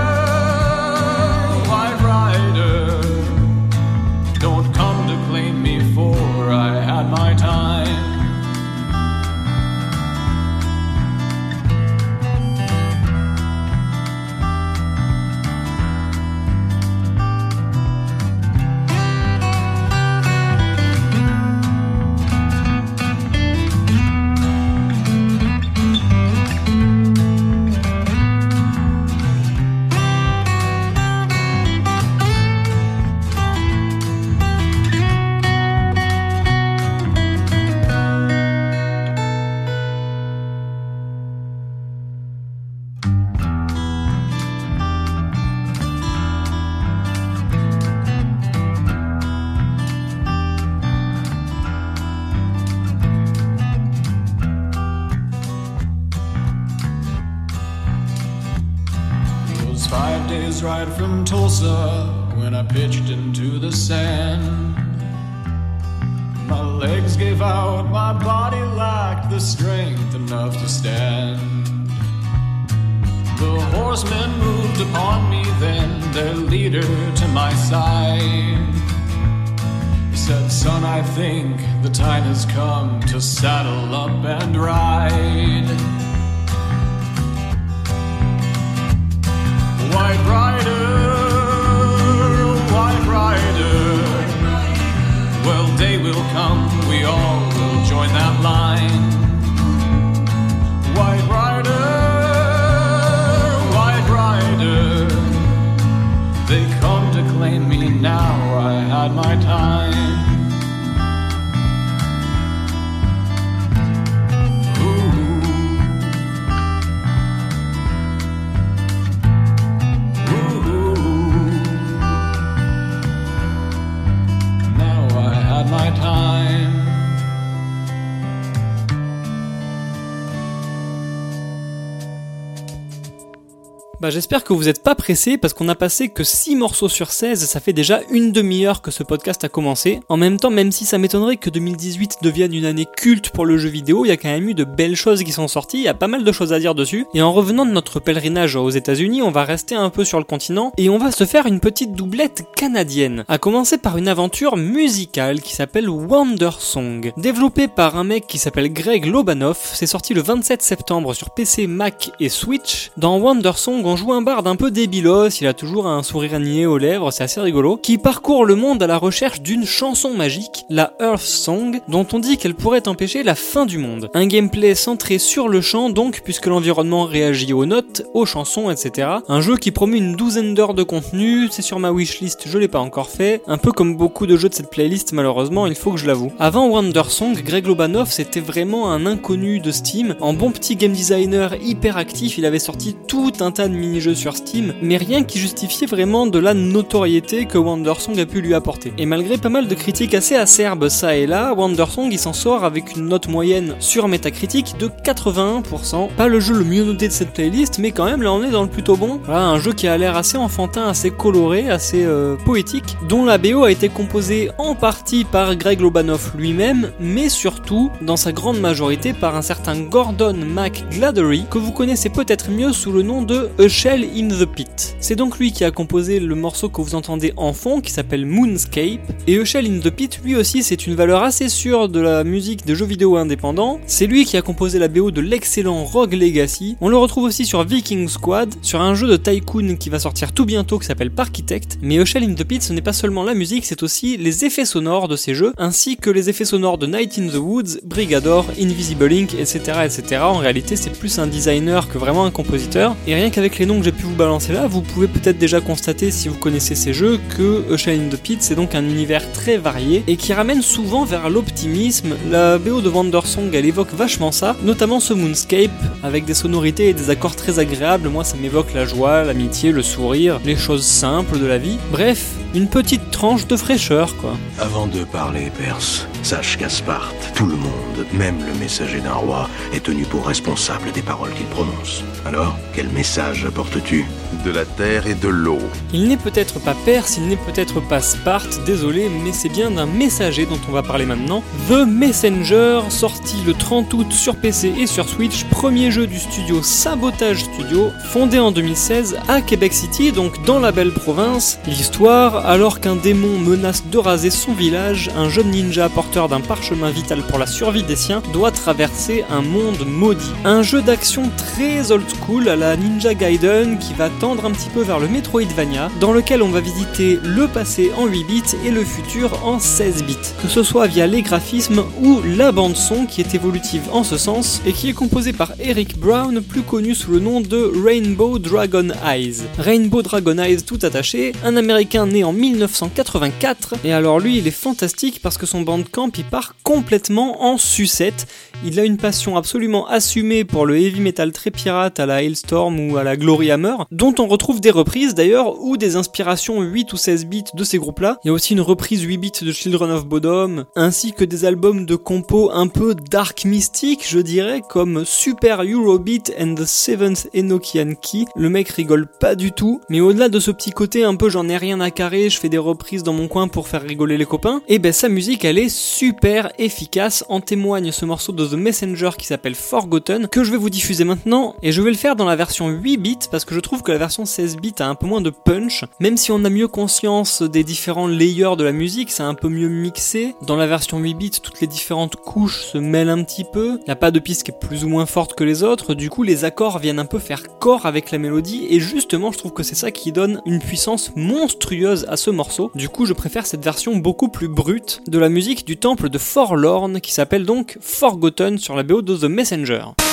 [134.09, 137.11] Bah j'espère que vous n'êtes pas pressés parce qu'on a passé que 6 morceaux sur
[137.11, 140.01] 16, ça fait déjà une demi-heure que ce podcast a commencé.
[140.09, 143.57] En même temps, même si ça m'étonnerait que 2018 devienne une année culte pour le
[143.57, 145.83] jeu vidéo, il y a quand même eu de belles choses qui sont sorties, il
[145.83, 147.05] y a pas mal de choses à dire dessus.
[147.13, 150.25] Et en revenant de notre pèlerinage aux États-Unis, on va rester un peu sur le
[150.25, 153.23] continent et on va se faire une petite doublette canadienne.
[153.29, 157.13] À commencer par une aventure musicale qui s'appelle Wonder Song.
[157.15, 161.67] Développé par un mec qui s'appelle Greg Lobanoff, c'est sorti le 27 septembre sur PC,
[161.67, 162.91] Mac et Switch.
[162.97, 166.65] Dans Wonder Song, on joue un barde un peu il a toujours un sourire niais
[166.65, 170.65] aux lèvres, c'est assez rigolo, qui parcourt le monde à la recherche d'une chanson magique,
[170.69, 174.09] la Earth Song, dont on dit qu'elle pourrait empêcher la fin du monde.
[174.13, 179.07] Un gameplay centré sur le chant donc, puisque l'environnement réagit aux notes, aux chansons, etc.
[179.27, 182.67] Un jeu qui promet une douzaine d'heures de contenu, c'est sur ma wishlist, je l'ai
[182.67, 185.91] pas encore fait, un peu comme beaucoup de jeux de cette playlist malheureusement, il faut
[185.91, 186.31] que je l'avoue.
[186.39, 190.93] Avant Wonder Song, Greg Lobanov c'était vraiment un inconnu de Steam, en bon petit game
[190.93, 195.23] designer hyper actif, il avait sorti tout un tas de mini-jeux sur Steam, mais rien
[195.23, 198.93] qui justifiait vraiment de la notoriété que Wandersong a pu lui apporter.
[198.97, 202.63] Et malgré pas mal de critiques assez acerbes ça et là, Wandersong il s'en sort
[202.63, 206.09] avec une note moyenne sur Metacritic de 81%.
[206.15, 208.51] Pas le jeu le mieux noté de cette playlist, mais quand même là on est
[208.51, 209.19] dans le plutôt bon.
[209.25, 213.37] Voilà, un jeu qui a l'air assez enfantin, assez coloré, assez euh, poétique, dont la
[213.37, 218.59] BO a été composée en partie par Greg Lobanoff lui-même, mais surtout, dans sa grande
[218.59, 223.49] majorité, par un certain Gordon McGladdery, que vous connaissez peut-être mieux sous le nom de
[223.59, 224.68] A Shell in the Pit.
[224.99, 228.25] C'est donc lui qui a composé le morceau que vous entendez en fond, qui s'appelle
[228.25, 232.23] Moonscape, et Shell in the Pit, lui aussi, c'est une valeur assez sûre de la
[232.23, 233.79] musique de jeux vidéo indépendants.
[233.85, 236.77] C'est lui qui a composé la BO de l'excellent Rogue Legacy.
[236.81, 240.33] On le retrouve aussi sur Viking Squad, sur un jeu de tycoon qui va sortir
[240.33, 241.79] tout bientôt qui s'appelle Parkitect.
[241.81, 244.65] Mais Shell in the Pit, ce n'est pas seulement la musique, c'est aussi les effets
[244.65, 248.45] sonores de ces jeux, ainsi que les effets sonores de Night in the Woods, Brigador,
[248.59, 249.79] Invisible Inc, etc.
[249.85, 250.21] etc.
[250.23, 252.95] En réalité, c'est plus un designer que vraiment un compositeur.
[253.07, 255.61] Et rien qu'avec les noms que j'ai pu vous balancer là, vous pouvez peut-être déjà
[255.61, 258.83] constater, si vous connaissez ces jeux, que A Shell in the Pit, c'est donc un
[258.83, 262.15] univers très varié et qui ramène souvent vers l'optimisme.
[262.29, 265.71] La BO de Wandersong, elle évoque vachement ça, notamment ce Moonscape,
[266.03, 268.09] avec des sonorités et des accords très agréables.
[268.09, 271.77] Moi, ça m'évoque la joie, l'amitié, le sourire, les choses simples de la vie.
[271.91, 274.35] Bref, une petite tranche de fraîcheur, quoi.
[274.59, 279.49] Avant de parler perse, sache qu'à Sparte, tout le monde, même le messager d'un roi,
[279.73, 282.03] est tenu pour responsable des paroles qu'il prononce.
[282.25, 284.05] Alors, quel message apportes-tu?
[284.45, 285.59] De la terre et de l'eau.
[285.93, 289.85] Il n'est peut-être pas Perse, il n'est peut-être pas Sparte, désolé, mais c'est bien d'un
[289.85, 291.43] messager dont on va parler maintenant.
[291.69, 296.61] The Messenger, sorti le 30 août sur PC et sur Switch, premier jeu du studio
[296.61, 301.59] Sabotage Studio, fondé en 2016 à Québec City, donc dans la belle province.
[301.65, 307.21] L'histoire, alors qu'un démon menace de raser son village, un jeune ninja d'un parchemin vital
[307.21, 310.33] pour la survie des siens doit traverser un monde maudit.
[310.43, 314.69] Un jeu d'action très old school à la Ninja Gaiden qui va tendre un petit
[314.69, 318.71] peu vers le Metroidvania, dans lequel on va visiter le passé en 8 bits et
[318.71, 323.05] le futur en 16 bits, que ce soit via les graphismes ou la bande son
[323.05, 326.95] qui est évolutive en ce sens et qui est composée par Eric Brown, plus connu
[326.95, 329.37] sous le nom de Rainbow Dragon Eyes.
[329.57, 334.51] Rainbow Dragon Eyes tout attaché, un américain né en 1984, et alors lui il est
[334.51, 338.27] fantastique parce que son bandcamp il part complètement en sucette.
[338.65, 342.79] Il a une passion absolument assumée pour le heavy metal très pirate à la Hailstorm
[342.79, 346.91] ou à la Glory Hammer, dont on retrouve des reprises d'ailleurs ou des inspirations 8
[346.91, 348.17] ou 16 bits de ces groupes-là.
[348.23, 351.45] Il y a aussi une reprise 8 bits de Children of Bodom, ainsi que des
[351.45, 357.29] albums de compos un peu dark mystique, je dirais, comme Super Eurobeat and the Seventh
[357.33, 358.25] Enochian Key.
[358.35, 361.47] Le mec rigole pas du tout, mais au-delà de ce petit côté un peu j'en
[361.47, 364.25] ai rien à carrer, je fais des reprises dans mon coin pour faire rigoler les
[364.25, 368.53] copains, et ben sa musique elle est super efficace, en témoigne ce morceau de The
[368.53, 372.15] Messenger qui s'appelle Forgotten, que je vais vous diffuser maintenant, et je vais le faire
[372.15, 374.87] dans la version 8 bits, parce que je trouve que la version 16 bits a
[374.87, 378.63] un peu moins de punch, même si on a mieux conscience des différents layers de
[378.63, 380.35] la musique, c'est un peu mieux mixé.
[380.41, 383.85] Dans la version 8 bits, toutes les différentes couches se mêlent un petit peu, il
[383.85, 386.09] n'y a pas de piste qui est plus ou moins forte que les autres, du
[386.09, 389.53] coup les accords viennent un peu faire corps avec la mélodie, et justement je trouve
[389.53, 392.71] que c'est ça qui donne une puissance monstrueuse à ce morceau.
[392.75, 396.17] Du coup je préfère cette version beaucoup plus brute de la musique du temple de
[396.17, 400.08] Forlorn, qui s'appelle donc Forgotten sur la BO de The Messenger.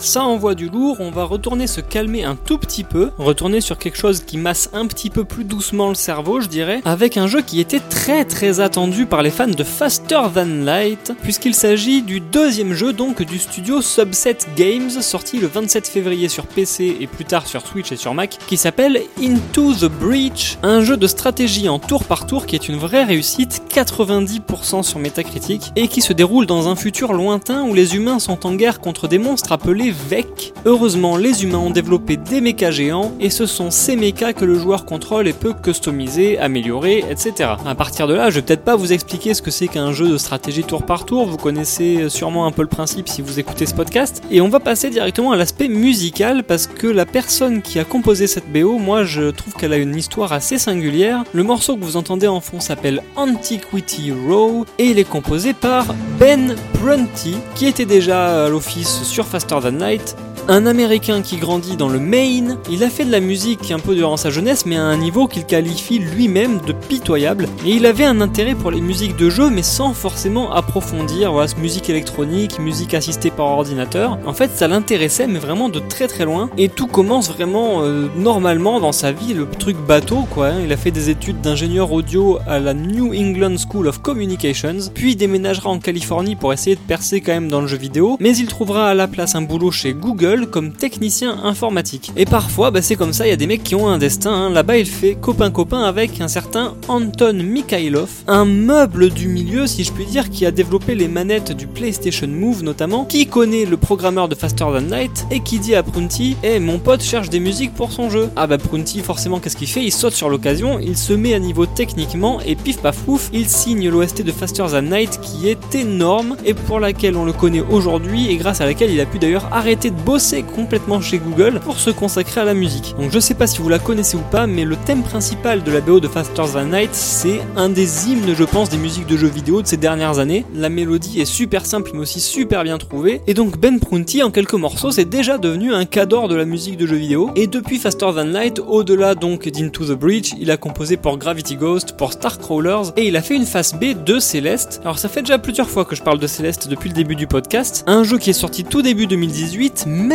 [0.00, 3.76] Ça envoie du lourd, on va retourner se calmer un tout petit peu, retourner sur
[3.76, 7.26] quelque chose qui masse un petit peu plus doucement le cerveau, je dirais, avec un
[7.26, 12.02] jeu qui était très très attendu par les fans de Faster Than Light, puisqu'il s'agit
[12.02, 17.06] du deuxième jeu donc du studio Subset Games, sorti le 27 février sur PC et
[17.06, 21.06] plus tard sur Switch et sur Mac, qui s'appelle Into the Breach, un jeu de
[21.06, 26.00] stratégie en tour par tour qui est une vraie réussite, 90% sur Metacritic, et qui
[26.00, 29.52] se déroule dans un futur lointain où les humains sont en guerre contre des monstres
[29.52, 30.52] appelés Vec.
[30.64, 34.58] Heureusement, les humains ont développé des mechas géants et ce sont ces mechas que le
[34.58, 37.50] joueur contrôle et peut customiser, améliorer, etc.
[37.64, 39.99] À partir de là, je vais peut-être pas vous expliquer ce que c'est qu'un jeu
[40.08, 43.66] de stratégie tour par tour, vous connaissez sûrement un peu le principe si vous écoutez
[43.66, 44.22] ce podcast.
[44.30, 48.26] Et on va passer directement à l'aspect musical parce que la personne qui a composé
[48.26, 51.24] cette BO, moi je trouve qu'elle a une histoire assez singulière.
[51.32, 55.94] Le morceau que vous entendez en fond s'appelle Antiquity Row et il est composé par
[56.18, 60.16] Ben Prunty qui était déjà à l'office sur Faster Than Night.
[60.48, 63.94] Un américain qui grandit dans le Maine, il a fait de la musique un peu
[63.94, 67.46] durant sa jeunesse, mais à un niveau qu'il qualifie lui-même de pitoyable.
[67.64, 71.52] Et il avait un intérêt pour les musiques de jeu, mais sans forcément approfondir, voilà,
[71.60, 74.18] musique électronique, musique assistée par ordinateur.
[74.26, 76.50] En fait, ça l'intéressait, mais vraiment de très très loin.
[76.58, 80.48] Et tout commence vraiment euh, normalement dans sa vie, le truc bateau, quoi.
[80.48, 80.62] hein.
[80.64, 85.14] Il a fait des études d'ingénieur audio à la New England School of Communications, puis
[85.14, 88.46] déménagera en Californie pour essayer de percer quand même dans le jeu vidéo, mais il
[88.46, 92.12] trouvera à la place un boulot chez Google comme technicien informatique.
[92.16, 94.32] Et parfois, bah, c'est comme ça, il y a des mecs qui ont un destin.
[94.32, 94.50] hein.
[94.50, 99.92] Là-bas, il fait copain-copain avec un certain Anton Mikhailov, un meuble du milieu, si je
[99.92, 104.28] puis dire, qui a développé les manettes du PlayStation Move notamment, qui connaît le programmeur
[104.28, 107.74] de Faster Than Light et qui dit à Prunty Eh, mon pote cherche des musiques
[107.74, 108.28] pour son jeu.
[108.36, 109.82] Ah bah Prunty, forcément, qu'est-ce qu'il fait?
[109.84, 113.48] Il saute sur l'occasion, il se met à niveau techniquement et pif paf pouf, il
[113.48, 117.62] signe l'OST de Faster Than Night qui est énorme et pour laquelle on le connaît
[117.70, 121.60] aujourd'hui et grâce à laquelle il a pu d'ailleurs arrêter de bosser complètement chez Google
[121.64, 122.94] pour se consacrer à la musique.
[122.98, 125.72] Donc je sais pas si vous la connaissez ou pas, mais le thème principal de
[125.72, 129.16] la BO de Faster Than Night, c'est un des hymnes, je pense, des musiques de
[129.16, 130.44] jeux vidéo de ces dernières années.
[130.54, 133.22] La mélodie est super simple, mais aussi super bien trouvée.
[133.26, 136.76] Et donc Ben Prunty, en quelques morceaux, c'est déjà devenu un cadre de la musique
[136.76, 137.30] de jeux vidéo.
[137.34, 141.56] Et depuis Faster Than Light, au-delà donc d'Into the Bridge, il a composé pour Gravity
[141.56, 144.80] Ghost, pour Starcrawlers, et il a fait une face B de Celeste.
[144.82, 147.26] Alors ça fait déjà plusieurs fois que je parle de Celeste depuis le début du
[147.26, 147.84] podcast.
[147.86, 150.09] Un jeu qui est sorti tout début 2018, mais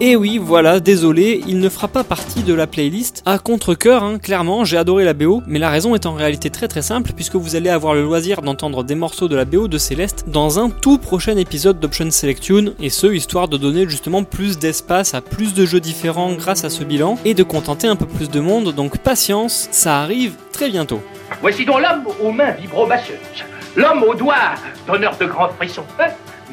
[0.00, 3.22] et oui, voilà, désolé, il ne fera pas partie de la playlist.
[3.26, 6.66] À contre-coeur, hein, clairement, j'ai adoré la BO, mais la raison est en réalité très
[6.66, 9.78] très simple, puisque vous allez avoir le loisir d'entendre des morceaux de la BO de
[9.78, 14.58] Céleste dans un tout prochain épisode d'Option Selection, et ce, histoire de donner justement plus
[14.58, 18.06] d'espace à plus de jeux différents grâce à ce bilan, et de contenter un peu
[18.06, 21.00] plus de monde, donc patience, ça arrive très bientôt.
[21.40, 23.44] Voici donc l'homme aux mains vibromasseuses,
[23.76, 24.54] l'homme aux doigts
[24.88, 25.84] donneur de grands frissons.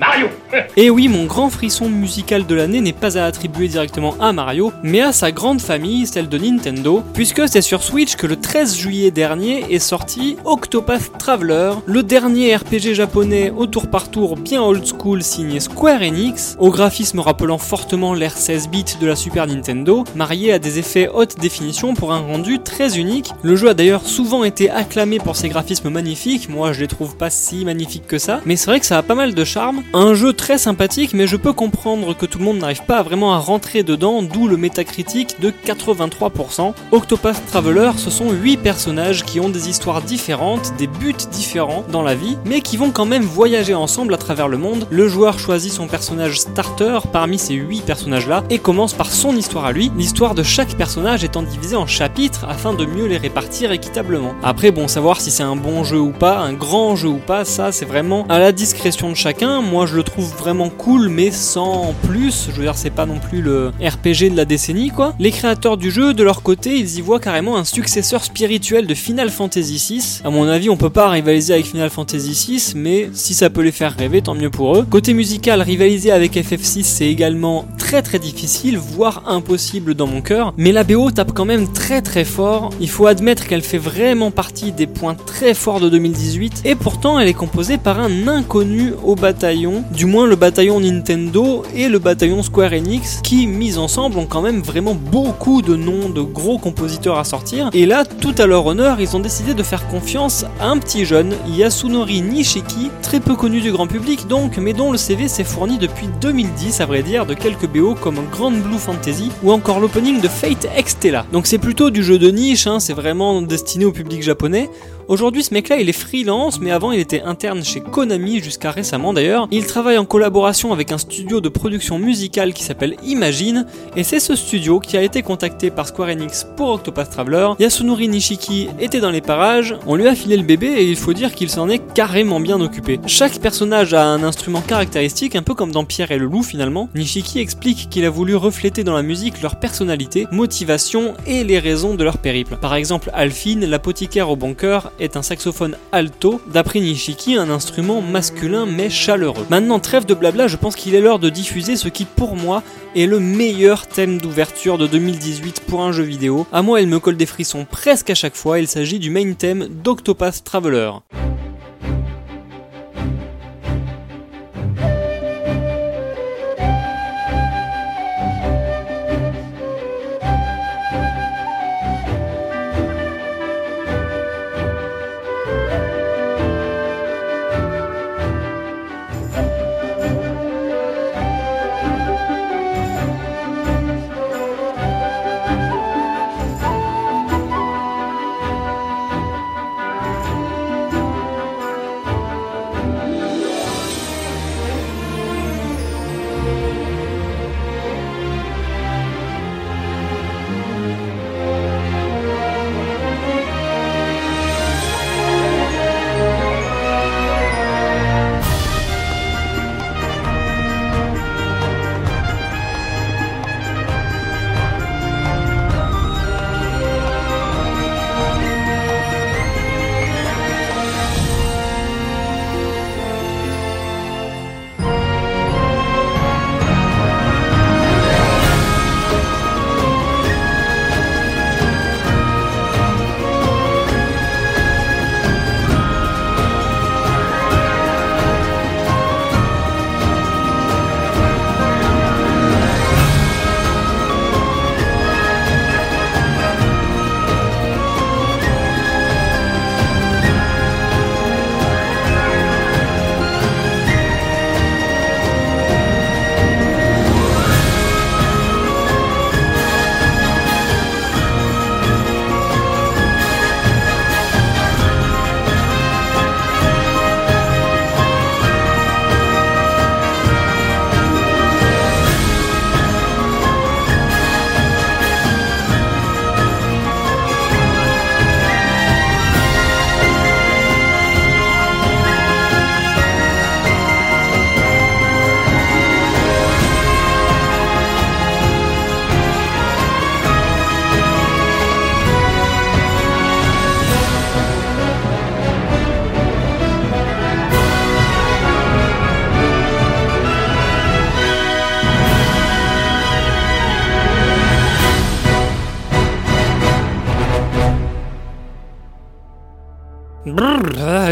[0.01, 0.29] Mario.
[0.77, 4.73] Et oui, mon grand frisson musical de l'année n'est pas à attribuer directement à Mario,
[4.81, 8.75] mais à sa grande famille, celle de Nintendo, puisque c'est sur Switch que le 13
[8.75, 14.63] juillet dernier est sorti Octopath Traveler, le dernier RPG japonais au tour par tour bien
[14.63, 19.45] old school signé Square Enix, au graphisme rappelant fortement l'ère 16 bits de la Super
[19.45, 23.29] Nintendo, marié à des effets haute définition pour un rendu très unique.
[23.43, 27.15] Le jeu a d'ailleurs souvent été acclamé pour ses graphismes magnifiques, moi je les trouve
[27.15, 29.83] pas si magnifiques que ça, mais c'est vrai que ça a pas mal de charme,
[29.93, 33.33] un jeu très sympathique, mais je peux comprendre que tout le monde n'arrive pas vraiment
[33.33, 36.73] à rentrer dedans, d'où le métacritique de 83%.
[36.91, 42.03] Octopath Traveler, ce sont 8 personnages qui ont des histoires différentes, des buts différents dans
[42.03, 44.87] la vie, mais qui vont quand même voyager ensemble à travers le monde.
[44.89, 49.65] Le joueur choisit son personnage starter parmi ces 8 personnages-là et commence par son histoire
[49.65, 53.73] à lui, l'histoire de chaque personnage étant divisée en chapitres afin de mieux les répartir
[53.73, 54.33] équitablement.
[54.41, 57.43] Après, bon, savoir si c'est un bon jeu ou pas, un grand jeu ou pas,
[57.43, 61.31] ça c'est vraiment à la discrétion de chacun moi je le trouve vraiment cool, mais
[61.31, 62.47] sans plus.
[62.49, 65.13] Je veux dire, c'est pas non plus le RPG de la décennie, quoi.
[65.17, 68.93] Les créateurs du jeu, de leur côté, ils y voient carrément un successeur spirituel de
[68.93, 70.21] Final Fantasy VI.
[70.25, 73.61] À mon avis, on peut pas rivaliser avec Final Fantasy VI, mais si ça peut
[73.61, 74.85] les faire rêver, tant mieux pour eux.
[74.89, 80.53] Côté musical, rivaliser avec FF6, c'est également très très difficile, voire impossible dans mon cœur.
[80.57, 82.71] Mais la BO tape quand même très très fort.
[82.81, 87.19] Il faut admettre qu'elle fait vraiment partie des points très forts de 2018, et pourtant
[87.19, 89.60] elle est composée par un inconnu au bataillon
[89.91, 94.41] du moins le bataillon Nintendo et le bataillon Square Enix, qui mis ensemble ont quand
[94.41, 97.69] même vraiment beaucoup de noms de gros compositeurs à sortir.
[97.73, 101.05] Et là, tout à leur honneur, ils ont décidé de faire confiance à un petit
[101.05, 105.43] jeune, Yasunori Nishiki, très peu connu du grand public donc, mais dont le CV s'est
[105.43, 109.79] fourni depuis 2010 à vrai dire de quelques BO comme Grand Blue Fantasy ou encore
[109.79, 111.25] l'opening de Fate Extella.
[111.31, 114.69] Donc c'est plutôt du jeu de niche, hein, c'est vraiment destiné au public japonais.
[115.11, 119.11] Aujourd'hui, ce mec-là, il est freelance, mais avant, il était interne chez Konami jusqu'à récemment
[119.11, 119.49] d'ailleurs.
[119.51, 123.65] Il travaille en collaboration avec un studio de production musicale qui s'appelle Imagine,
[123.97, 127.49] et c'est ce studio qui a été contacté par Square Enix pour Octopath Traveler.
[127.59, 131.11] Yasunori Nishiki était dans les parages, on lui a filé le bébé et il faut
[131.11, 132.97] dire qu'il s'en est carrément bien occupé.
[133.05, 136.87] Chaque personnage a un instrument caractéristique, un peu comme dans Pierre et le loup finalement.
[136.95, 141.95] Nishiki explique qu'il a voulu refléter dans la musique leur personnalité, motivation et les raisons
[141.95, 142.55] de leur périple.
[142.61, 148.01] Par exemple, Alphine, l'apothicaire au bon cœur, est un saxophone alto, d'après Nishiki, un instrument
[148.01, 149.45] masculin mais chaleureux.
[149.49, 152.63] Maintenant, trêve de blabla, je pense qu'il est l'heure de diffuser ce qui, pour moi,
[152.95, 156.45] est le meilleur thème d'ouverture de 2018 pour un jeu vidéo.
[156.53, 159.33] À moi, il me colle des frissons presque à chaque fois, il s'agit du main
[159.33, 160.91] theme d'Octopath Traveler.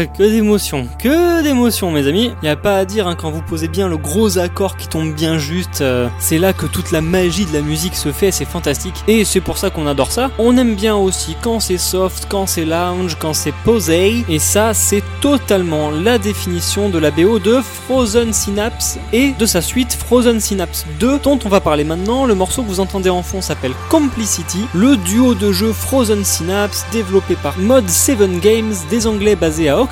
[0.06, 2.32] Que d'émotions, que d'émotions mes amis.
[2.42, 5.12] Y a pas à dire hein, quand vous posez bien le gros accord qui tombe
[5.12, 8.46] bien juste, euh, c'est là que toute la magie de la musique se fait, c'est
[8.46, 8.94] fantastique.
[9.08, 10.30] Et c'est pour ça qu'on adore ça.
[10.38, 14.24] On aime bien aussi quand c'est soft, quand c'est lounge, quand c'est posé.
[14.28, 19.60] Et ça, c'est totalement la définition de la BO de Frozen Synapse et de sa
[19.60, 22.24] suite Frozen Synapse 2 dont on va parler maintenant.
[22.24, 26.86] Le morceau que vous entendez en fond s'appelle Complicity, le duo de jeux Frozen Synapse
[26.90, 29.89] développé par Mod 7 Games, des anglais basés à Oxford.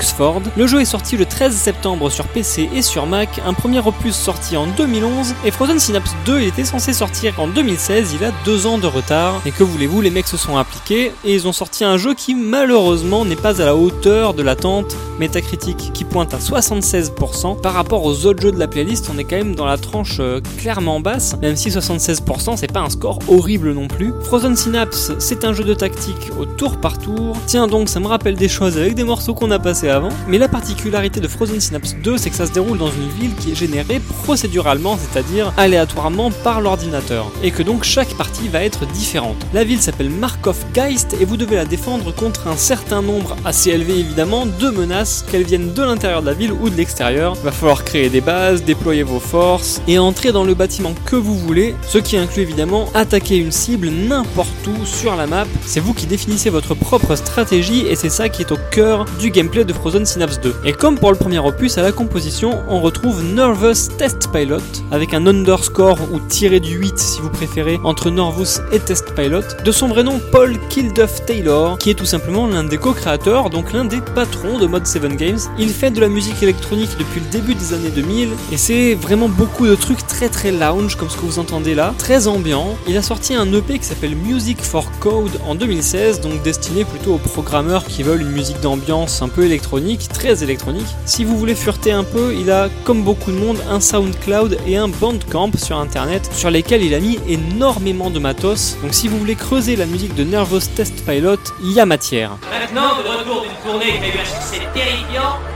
[0.57, 4.15] Le jeu est sorti le 13 septembre sur PC et sur Mac, un premier opus
[4.15, 8.31] sorti en 2011 et Frozen Synapse 2 il était censé sortir en 2016, il a
[8.45, 9.41] deux ans de retard.
[9.45, 12.37] Et que voulez-vous, les mecs se sont appliqués et ils ont sorti un jeu qui
[12.37, 17.61] malheureusement n'est pas à la hauteur de l'attente métacritique qui pointe à 76%.
[17.61, 20.19] Par rapport aux autres jeux de la playlist, on est quand même dans la tranche
[20.21, 24.13] euh, clairement basse, même si 76% c'est pas un score horrible non plus.
[24.25, 27.37] Frozen Synapse, c'est un jeu de tactique au tour par tour.
[27.47, 30.11] Tiens donc, ça me rappelle des choses avec des morceaux qu'on a passés avant.
[30.27, 33.35] Mais la particularité de Frozen Synapse 2, c'est que ça se déroule dans une ville
[33.37, 37.31] qui est générée procéduralement, c'est-à-dire aléatoirement par l'ordinateur.
[37.43, 39.37] Et que donc chaque partie va être différente.
[39.55, 43.71] La ville s'appelle Markov Geist et vous devez la défendre contre un certain nombre, assez
[43.71, 47.35] élevé évidemment, de menaces, qu'elles viennent de l'intérieur de la ville ou de l'extérieur.
[47.35, 51.37] Va falloir créer des bases, déployer vos forces et entrer dans le bâtiment que vous
[51.37, 55.47] voulez, ce qui inclut évidemment attaquer une cible n'importe où sur la map.
[55.67, 59.31] C'est vous qui définissez votre propre stratégie et c'est ça qui est au cœur du
[59.31, 60.55] gameplay de Frozen Synapse 2.
[60.65, 64.59] Et comme pour le premier opus, à la composition, on retrouve Nervous Test Pilot
[64.91, 69.43] avec un underscore ou tiré du 8 si vous préférez entre Nervous et Test Pilot,
[69.65, 73.73] de son vrai nom Paul Kilduff Taylor, qui est tout simplement l'un des co-créateurs, donc
[73.73, 75.39] l'un des patrons de Mod 7 Games.
[75.59, 79.29] Il fait de la musique électronique depuis le début des années 2000 et c'est vraiment
[79.29, 82.77] beaucoup de trucs très très lounge comme ce que vous entendez là, très ambiant.
[82.89, 87.15] Il a sorti un EP qui s'appelle Music for Code en 2016, donc destiné plutôt
[87.15, 89.68] aux programmeurs qui veulent une musique d'ambiance un peu électronique,
[90.09, 90.87] très électronique.
[91.05, 94.77] Si vous voulez fureter un peu, il a comme beaucoup de monde un SoundCloud et
[94.77, 98.77] un Bandcamp sur internet sur lesquels il a mis énormément de matos.
[98.83, 102.31] Donc si vous voulez creuser la musique de Nervous Test Pilot, il y a matière.
[102.51, 103.49] Maintenant, le du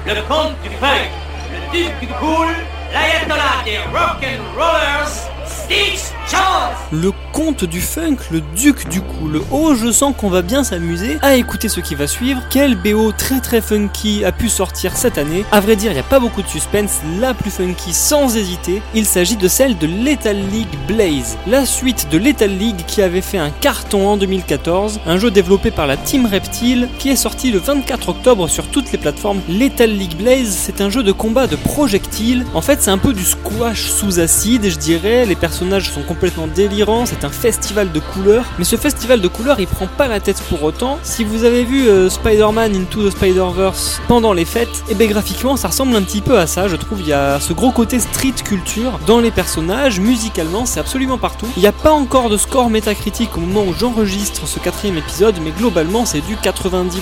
[0.07, 2.49] le du cool,
[2.93, 5.33] l'ayatollah des rock'n'rollers,
[6.91, 9.41] Le comte du funk, le duc du cool.
[9.51, 12.43] Oh, je sens qu'on va bien s'amuser à écouter ce qui va suivre.
[12.51, 16.01] Quel BO très très funky a pu sortir cette année À vrai dire, il n'y
[16.01, 17.01] a pas beaucoup de suspense.
[17.19, 21.39] La plus funky, sans hésiter, il s'agit de celle de Lethal League Blaze.
[21.47, 25.01] La suite de Lethal League qui avait fait un carton en 2014.
[25.07, 28.93] Un jeu développé par la Team Reptile qui est sorti le 24 octobre sur toutes
[28.93, 29.41] les plateformes.
[29.49, 32.45] Lethal League Blaze, c'est un jeu de combat de projectiles.
[32.53, 35.25] En fait, c'est un peu du squash sous acide, je dirais.
[35.25, 36.22] Les personnages sont complètement
[36.55, 37.07] délirants.
[37.07, 38.45] C'est un festival de couleurs.
[38.59, 40.99] Mais ce festival de couleurs, il prend pas la tête pour autant.
[41.03, 45.57] Si vous avez vu euh, Spider-Man Into the Spider-Verse pendant les fêtes, et bien graphiquement,
[45.57, 46.69] ça ressemble un petit peu à ça.
[46.69, 50.01] Je trouve il y a ce gros côté street culture dans les personnages.
[50.01, 51.47] Musicalement, c'est absolument partout.
[51.57, 55.37] Il n'y a pas encore de score métacritique au moment où j'enregistre ce quatrième épisode,
[55.43, 57.01] mais globalement, c'est du 90%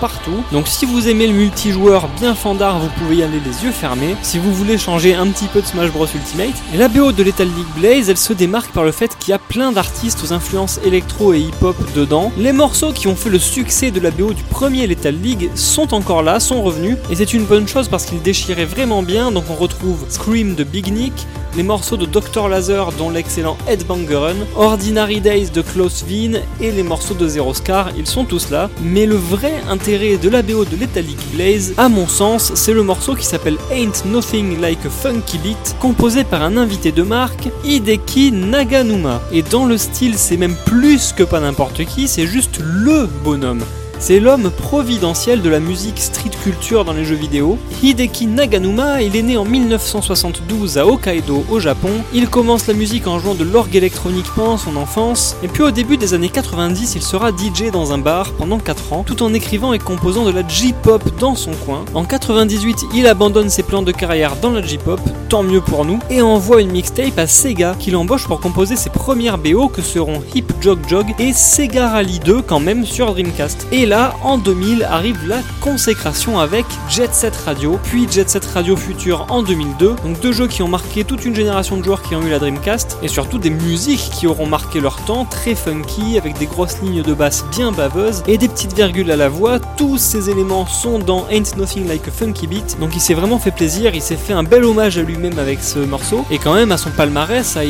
[0.00, 0.42] partout.
[0.52, 4.16] Donc si vous aimez le multijoueur bien fandard, vous pouvez y aller les yeux fermés.
[4.22, 7.22] Si vous voulez changer un petit peu de Smash Bros Ultimate, et la BO de
[7.22, 10.32] Lethal League Blaze, elle se démarque par le fait qu'il y a plein d'artistes aux
[10.32, 12.32] influences électro et hip-hop dedans.
[12.38, 15.94] Les morceaux qui ont fait le succès de la BO du premier Lethal League sont
[15.94, 19.32] encore là, sont revenus, et c'est une bonne chose parce qu'ils déchiraient vraiment bien.
[19.32, 21.12] Donc on retrouve Scream de Big Nick,
[21.56, 26.82] les morceaux de Dr Laser dont l'excellent Headbangerun, Ordinary Days de Klaus Wien et les
[26.82, 28.70] morceaux de Zero Scar, ils sont tous là.
[28.82, 32.82] Mais le vrai intérêt de la BO de League Blaze, à mon sens, c'est le
[32.82, 37.48] morceau qui s'appelle Ain't Nothing Like a Funky Beat, composé par un invité de marque,
[37.64, 39.22] Hideki Naganuma.
[39.32, 43.64] Et dans le style, c'est même plus que pas n'importe qui, c'est juste LE bonhomme.
[43.98, 47.56] C'est l'homme providentiel de la musique street culture dans les jeux vidéo.
[47.82, 51.88] Hideki Naganuma, il est né en 1972 à Hokkaido au Japon.
[52.12, 55.70] Il commence la musique en jouant de l'orgue électronique pendant son enfance, et puis au
[55.70, 59.32] début des années 90, il sera DJ dans un bar pendant 4 ans, tout en
[59.32, 61.86] écrivant et composant de la J-pop dans son coin.
[61.94, 65.00] En 98, il abandonne ses plans de carrière dans la J-pop,
[65.32, 68.90] tant mieux pour nous, et envoie une mixtape à Sega qui l'embauche pour composer ses
[68.90, 73.66] premières BO que seront Hip Jog Jog et Sega Rally 2 quand même sur Dreamcast.
[73.72, 78.76] Et là, en 2000, arrive la consécration avec Jet Set Radio, puis Jet Set Radio
[78.76, 82.14] Future en 2002, donc deux jeux qui ont marqué toute une génération de joueurs qui
[82.14, 86.18] ont eu la Dreamcast, et surtout des musiques qui auront marqué leur temps, très funky,
[86.18, 89.60] avec des grosses lignes de basse bien baveuses, et des petites virgules à la voix,
[89.78, 93.38] tous ces éléments sont dans Ain't Nothing Like a Funky Beat, donc il s'est vraiment
[93.38, 96.24] fait plaisir, il s'est fait un bel hommage à lui lui-même avec ce morceau.
[96.30, 97.62] Et quand même, à son palmarès, à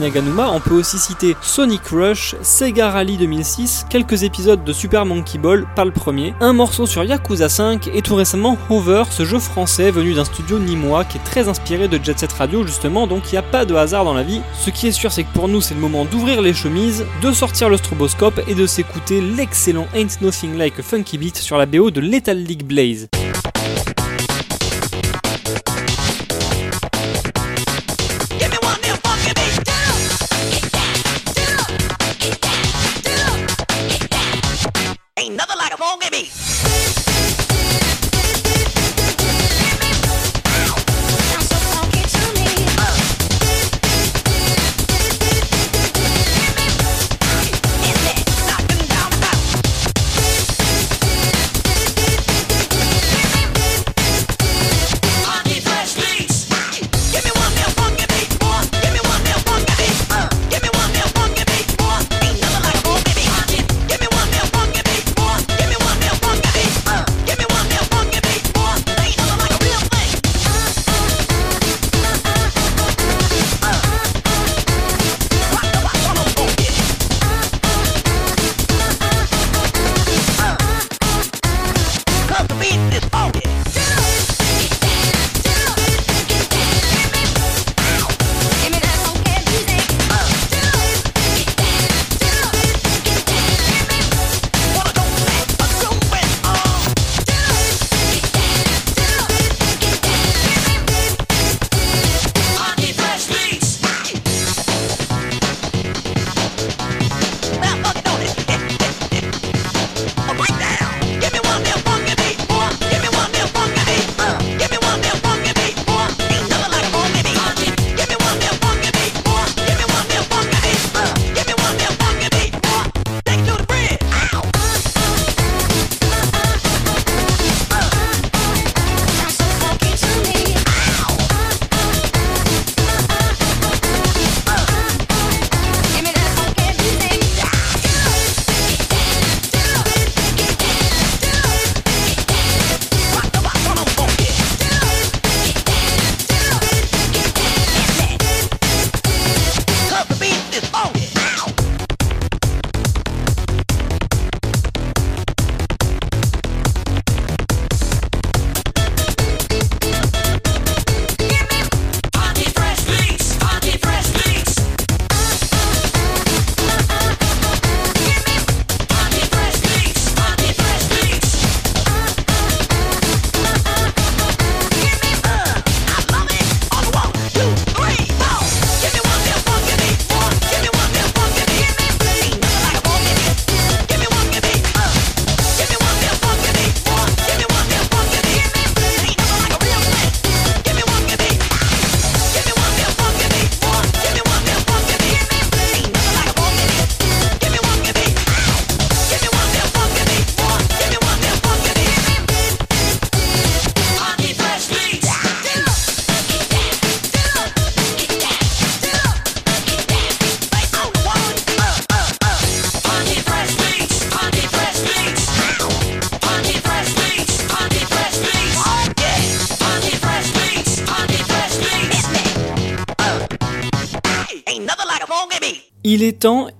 [0.00, 5.38] Naganuma, on peut aussi citer Sonic Rush, Sega Rally 2006, quelques épisodes de Super Monkey
[5.38, 9.38] Ball, pas le premier, un morceau sur Yakuza 5 et tout récemment Hover, ce jeu
[9.38, 13.24] français venu d'un studio nîmois qui est très inspiré de Jet Set Radio justement, donc
[13.30, 14.40] il n'y a pas de hasard dans la vie.
[14.58, 17.32] Ce qui est sûr, c'est que pour nous, c'est le moment d'ouvrir les chemises, de
[17.32, 21.66] sortir le stroboscope et de s'écouter l'excellent Ain't Nothing Like a Funky Beat sur la
[21.66, 23.08] BO de Lethal League Blaze.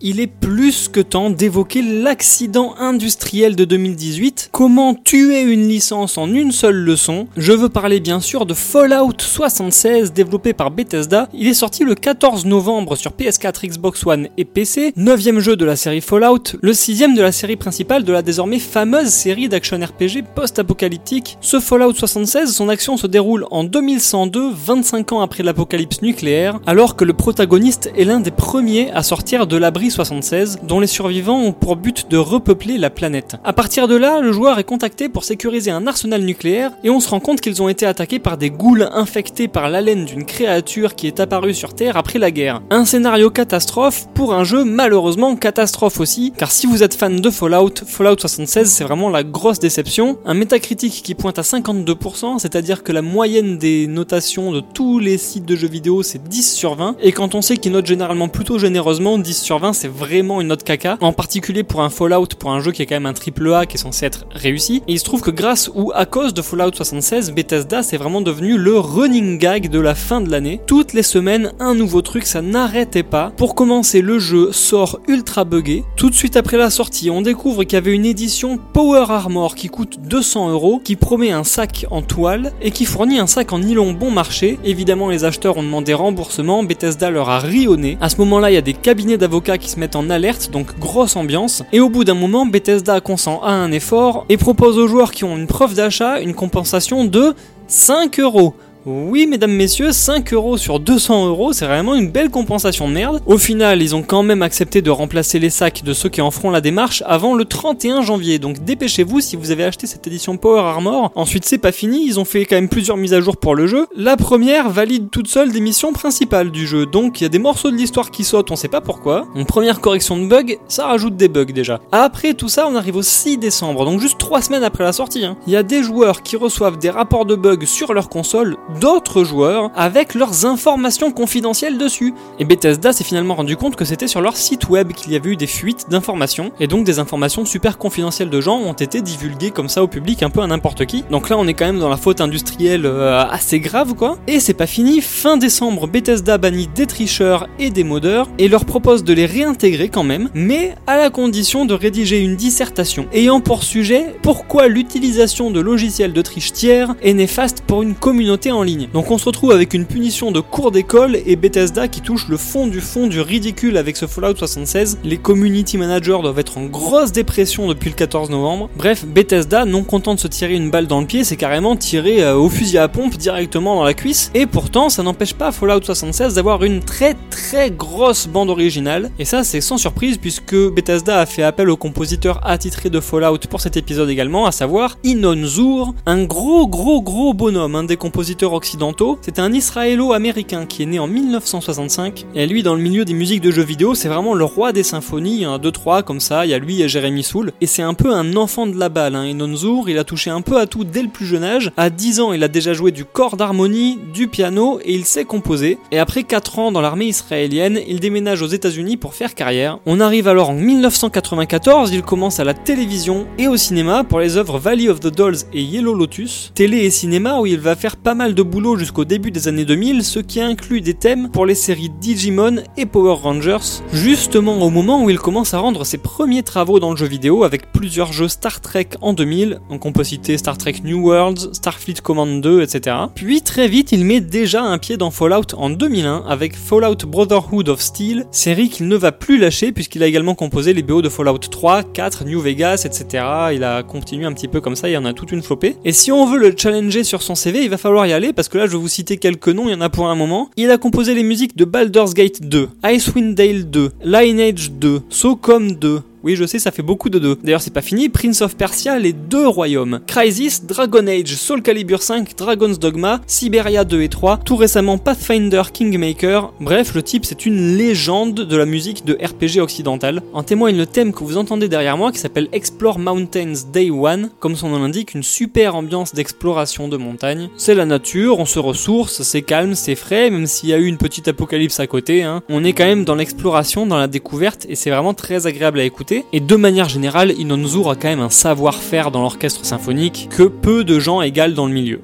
[0.00, 4.39] Il est plus que temps d'évoquer l'accident industriel de 2018.
[4.61, 9.14] Comment tuer une licence en une seule leçon Je veux parler bien sûr de Fallout
[9.16, 11.30] 76 développé par Bethesda.
[11.32, 14.92] Il est sorti le 14 novembre sur PS4, Xbox One et PC.
[14.96, 18.58] Neuvième jeu de la série Fallout, le sixième de la série principale de la désormais
[18.58, 21.38] fameuse série d'action RPG post-apocalyptique.
[21.40, 26.96] Ce Fallout 76, son action se déroule en 2102, 25 ans après l'apocalypse nucléaire, alors
[26.96, 31.40] que le protagoniste est l'un des premiers à sortir de l'abri 76, dont les survivants
[31.40, 33.36] ont pour but de repeupler la planète.
[33.42, 37.01] À partir de là, le joueur est contacté pour sécuriser un arsenal nucléaire et on
[37.01, 40.94] se rend compte qu'ils ont été attaqués par des ghouls infectés par l'haleine d'une créature
[40.94, 42.61] qui est apparue sur Terre après la guerre.
[42.70, 47.30] Un scénario catastrophe pour un jeu malheureusement catastrophe aussi, car si vous êtes fan de
[47.30, 50.18] Fallout, Fallout 76 c'est vraiment la grosse déception.
[50.26, 55.16] Un métacritique qui pointe à 52%, c'est-à-dire que la moyenne des notations de tous les
[55.16, 58.28] sites de jeux vidéo c'est 10 sur 20, et quand on sait qu'ils notent généralement
[58.28, 61.90] plutôt généreusement, malheureusement 10 sur 20 c'est vraiment une note caca, en particulier pour un
[61.90, 64.24] Fallout, pour un jeu qui est quand même un triple A qui est censé être
[64.43, 68.22] Et il se trouve que grâce ou à cause de Fallout 76, Bethesda c'est vraiment
[68.22, 70.61] devenu le running gag de la fin de l'année.
[70.66, 73.32] Toutes les semaines un nouveau truc, ça n'arrêtait pas.
[73.36, 75.84] Pour commencer, le jeu sort ultra buggé.
[75.97, 79.55] Tout de suite après la sortie, on découvre qu'il y avait une édition Power Armor
[79.55, 83.53] qui coûte 200 euros, qui promet un sac en toile et qui fournit un sac
[83.53, 84.59] en nylon bon marché.
[84.64, 87.99] Évidemment, les acheteurs ont demandé remboursement, Bethesda leur a rionné.
[88.01, 90.78] À ce moment-là, il y a des cabinets d'avocats qui se mettent en alerte, donc
[90.78, 91.62] grosse ambiance.
[91.72, 95.24] Et au bout d'un moment, Bethesda consent à un effort et propose aux joueurs qui
[95.24, 97.35] ont une preuve d'achat une compensation de
[97.66, 98.55] 5 euros.
[98.87, 103.20] Oui, mesdames, messieurs, 5 euros sur 200 euros, c'est vraiment une belle compensation de merde.
[103.26, 106.31] Au final, ils ont quand même accepté de remplacer les sacs de ceux qui en
[106.31, 108.39] feront la démarche avant le 31 janvier.
[108.39, 111.12] Donc dépêchez-vous si vous avez acheté cette édition Power Armor.
[111.14, 113.66] Ensuite, c'est pas fini, ils ont fait quand même plusieurs mises à jour pour le
[113.66, 113.87] jeu.
[113.95, 116.87] La première valide toute seule des missions principales du jeu.
[116.87, 119.26] Donc il y a des morceaux de l'histoire qui sautent, on sait pas pourquoi.
[119.35, 121.81] Une première correction de bug, ça rajoute des bugs déjà.
[121.93, 125.26] Après tout ça, on arrive au 6 décembre, donc juste 3 semaines après la sortie.
[125.26, 125.37] hein.
[125.47, 129.24] Il y a des joueurs qui reçoivent des rapports de bugs sur leur console d'autres
[129.24, 132.14] joueurs avec leurs informations confidentielles dessus.
[132.38, 135.30] Et Bethesda s'est finalement rendu compte que c'était sur leur site web qu'il y avait
[135.30, 139.50] eu des fuites d'informations, et donc des informations super confidentielles de gens ont été divulguées
[139.50, 141.04] comme ça au public un peu à n'importe qui.
[141.10, 144.18] Donc là on est quand même dans la faute industrielle euh, assez grave quoi.
[144.26, 148.64] Et c'est pas fini, fin décembre Bethesda bannit des tricheurs et des modeurs, et leur
[148.64, 153.40] propose de les réintégrer quand même, mais à la condition de rédiger une dissertation ayant
[153.40, 158.59] pour sujet pourquoi l'utilisation de logiciels de triche tiers est néfaste pour une communauté en
[158.62, 158.88] ligne.
[158.92, 162.36] Donc on se retrouve avec une punition de cours d'école et Bethesda qui touche le
[162.36, 164.98] fond du fond du ridicule avec ce Fallout 76.
[165.04, 168.70] Les community managers doivent être en grosse dépression depuis le 14 novembre.
[168.76, 172.22] Bref, Bethesda, non content de se tirer une balle dans le pied, c'est carrément tiré
[172.22, 174.30] euh, au fusil à pompe directement dans la cuisse.
[174.34, 179.11] Et pourtant, ça n'empêche pas Fallout 76 d'avoir une très très grosse bande originale.
[179.18, 183.38] Et ça, c'est sans surprise puisque Bethesda a fait appel au compositeur attitré de Fallout
[183.48, 187.96] pour cet épisode également, à savoir Inon Zur, un gros gros gros bonhomme, un des
[187.96, 189.18] compositeurs occidentaux.
[189.22, 192.26] C'est un israélo-américain qui est né en 1965.
[192.34, 194.82] Et lui, dans le milieu des musiques de jeux vidéo, c'est vraiment le roi des
[194.82, 195.36] symphonies.
[195.36, 196.46] Il y en a deux trois comme ça.
[196.46, 197.53] Il y a lui et Jérémy Soul.
[197.61, 199.14] Et c'est un peu un enfant de la balle.
[199.14, 199.26] Hein.
[199.55, 201.72] Zur, il a touché un peu à tout dès le plus jeune âge.
[201.76, 205.24] À 10 ans, il a déjà joué du corps d'harmonie, du piano et il sait
[205.24, 205.78] composer.
[205.90, 209.78] Et après 4 ans dans l'armée israélienne, il déménage aux États-Unis pour faire carrière.
[209.86, 214.36] On arrive alors en 1994, il commence à la télévision et au cinéma pour les
[214.36, 216.53] œuvres Valley of the Dolls et Yellow Lotus.
[216.55, 219.64] Télé et cinéma où il va faire pas mal de boulot jusqu'au début des années
[219.64, 224.70] 2000, ce qui inclut des thèmes pour les séries Digimon et Power Rangers, justement au
[224.70, 228.12] moment où il commence à rendre ses premiers travaux dans le jeu vidéo avec plusieurs
[228.12, 232.41] jeux Star Trek en 2000, donc on peut citer Star Trek New Worlds, Starfleet Command
[232.41, 232.97] 2, etc.
[233.14, 237.68] Puis très vite, il met déjà un pied dans Fallout en 2001 avec Fallout Brotherhood
[237.68, 241.09] of Steel, série qu'il ne va plus lâcher puisqu'il a également composé les BO de
[241.09, 243.24] Fallout 3, 4, New Vegas, etc.
[243.55, 245.76] Il a continué un petit peu comme ça, il y en a toute une flopée.
[245.84, 248.49] Et si on veut le challenger sur son CV, il va falloir y aller parce
[248.49, 250.51] que là je vais vous citer quelques noms, il y en a pour un moment.
[250.57, 255.72] Il a composé les musiques de Baldur's Gate 2, Icewind Dale 2, Lineage 2, SOCOM
[255.72, 257.36] 2, oui, je sais, ça fait beaucoup de deux.
[257.42, 258.10] D'ailleurs, c'est pas fini.
[258.10, 260.00] Prince of Persia, les deux royaumes.
[260.06, 265.62] Crisis, Dragon Age, Soul Calibur 5, Dragon's Dogma, Siberia 2 et 3, tout récemment Pathfinder
[265.72, 266.52] Kingmaker.
[266.60, 270.22] Bref, le type, c'est une légende de la musique de RPG occidental.
[270.34, 274.30] En témoigne le thème que vous entendez derrière moi qui s'appelle Explore Mountains Day One.
[274.40, 277.48] Comme son nom l'indique, une super ambiance d'exploration de montagne.
[277.56, 280.86] C'est la nature, on se ressource, c'est calme, c'est frais, même s'il y a eu
[280.86, 282.22] une petite apocalypse à côté.
[282.24, 282.42] Hein.
[282.50, 285.84] On est quand même dans l'exploration, dans la découverte, et c'est vraiment très agréable à
[285.84, 286.09] écouter.
[286.32, 290.84] Et de manière générale, Inonzur a quand même un savoir-faire dans l'orchestre symphonique que peu
[290.84, 292.00] de gens égalent dans le milieu.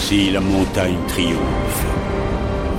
[0.00, 1.86] Si la montagne triomphe,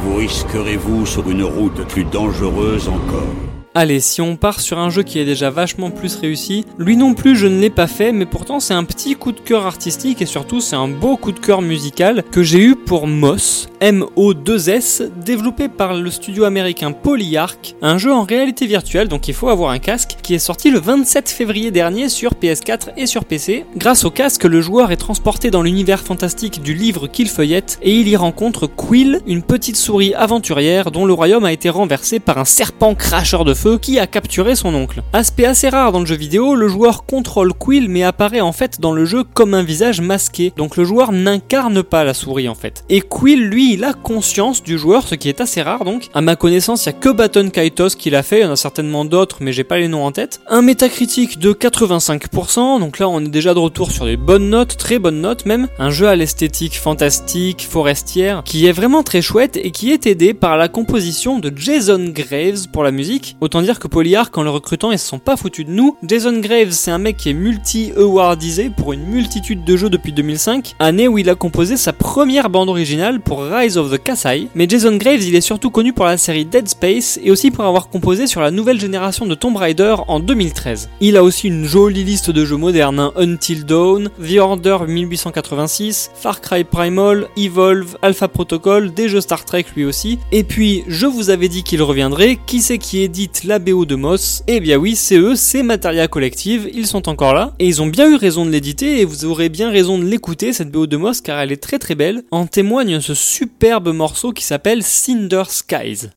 [0.03, 3.60] vous risquerez-vous sur une route plus dangereuse encore?
[3.73, 7.13] Allez, si on part sur un jeu qui est déjà vachement plus réussi, lui non
[7.13, 10.21] plus je ne l'ai pas fait, mais pourtant c'est un petit coup de cœur artistique
[10.21, 15.03] et surtout c'est un beau coup de cœur musical que j'ai eu pour Moss, M-O-2-S,
[15.23, 19.71] développé par le studio américain Polyarch, un jeu en réalité virtuelle donc il faut avoir
[19.71, 23.65] un casque, qui est sorti le 27 février dernier sur PS4 et sur PC.
[23.77, 27.95] Grâce au casque, le joueur est transporté dans l'univers fantastique du livre qu'il feuillette et
[27.95, 32.37] il y rencontre Quill, une petite souris aventurière dont le royaume a été renversé par
[32.37, 35.03] un serpent cracheur de qui a capturé son oncle.
[35.13, 38.81] Aspect assez rare dans le jeu vidéo, le joueur contrôle Quill mais apparaît en fait
[38.81, 42.55] dans le jeu comme un visage masqué, donc le joueur n'incarne pas la souris en
[42.55, 42.83] fait.
[42.89, 46.09] Et Quill lui il a conscience du joueur, ce qui est assez rare donc.
[46.13, 48.51] À ma connaissance, il y a que Baton Kaitos qui l'a fait, il y en
[48.51, 50.41] a certainement d'autres mais j'ai pas les noms en tête.
[50.47, 54.77] Un métacritique de 85%, donc là on est déjà de retour sur des bonnes notes,
[54.77, 55.67] très bonnes notes même.
[55.77, 60.33] Un jeu à l'esthétique fantastique, forestière, qui est vraiment très chouette et qui est aidé
[60.33, 63.35] par la composition de Jason Graves pour la musique.
[63.51, 65.97] Autant dire que Polyarch, en le recrutant, ils se sont pas foutus de nous.
[66.07, 70.75] Jason Graves, c'est un mec qui est multi-awardisé pour une multitude de jeux depuis 2005,
[70.79, 74.47] année où il a composé sa première bande originale pour Rise of the Kasai.
[74.55, 77.65] Mais Jason Graves, il est surtout connu pour la série Dead Space et aussi pour
[77.65, 80.89] avoir composé sur la nouvelle génération de Tomb Raider en 2013.
[81.01, 83.11] Il a aussi une jolie liste de jeux modernes, hein.
[83.17, 89.65] Until Dawn, The Order 1886, Far Cry Primal, Evolve, Alpha Protocol, des jeux Star Trek
[89.75, 90.19] lui aussi.
[90.31, 93.95] Et puis, je vous avais dit qu'il reviendrait, qui c'est qui édite la BO de
[93.95, 97.81] Moss Eh bien oui, c'est eux, c'est Materia Collective, ils sont encore là, et ils
[97.81, 100.87] ont bien eu raison de l'éditer, et vous aurez bien raison de l'écouter, cette BO
[100.87, 102.23] de Moss, car elle est très très belle.
[102.31, 106.09] En témoigne ce superbe morceau qui s'appelle Cinder Skies.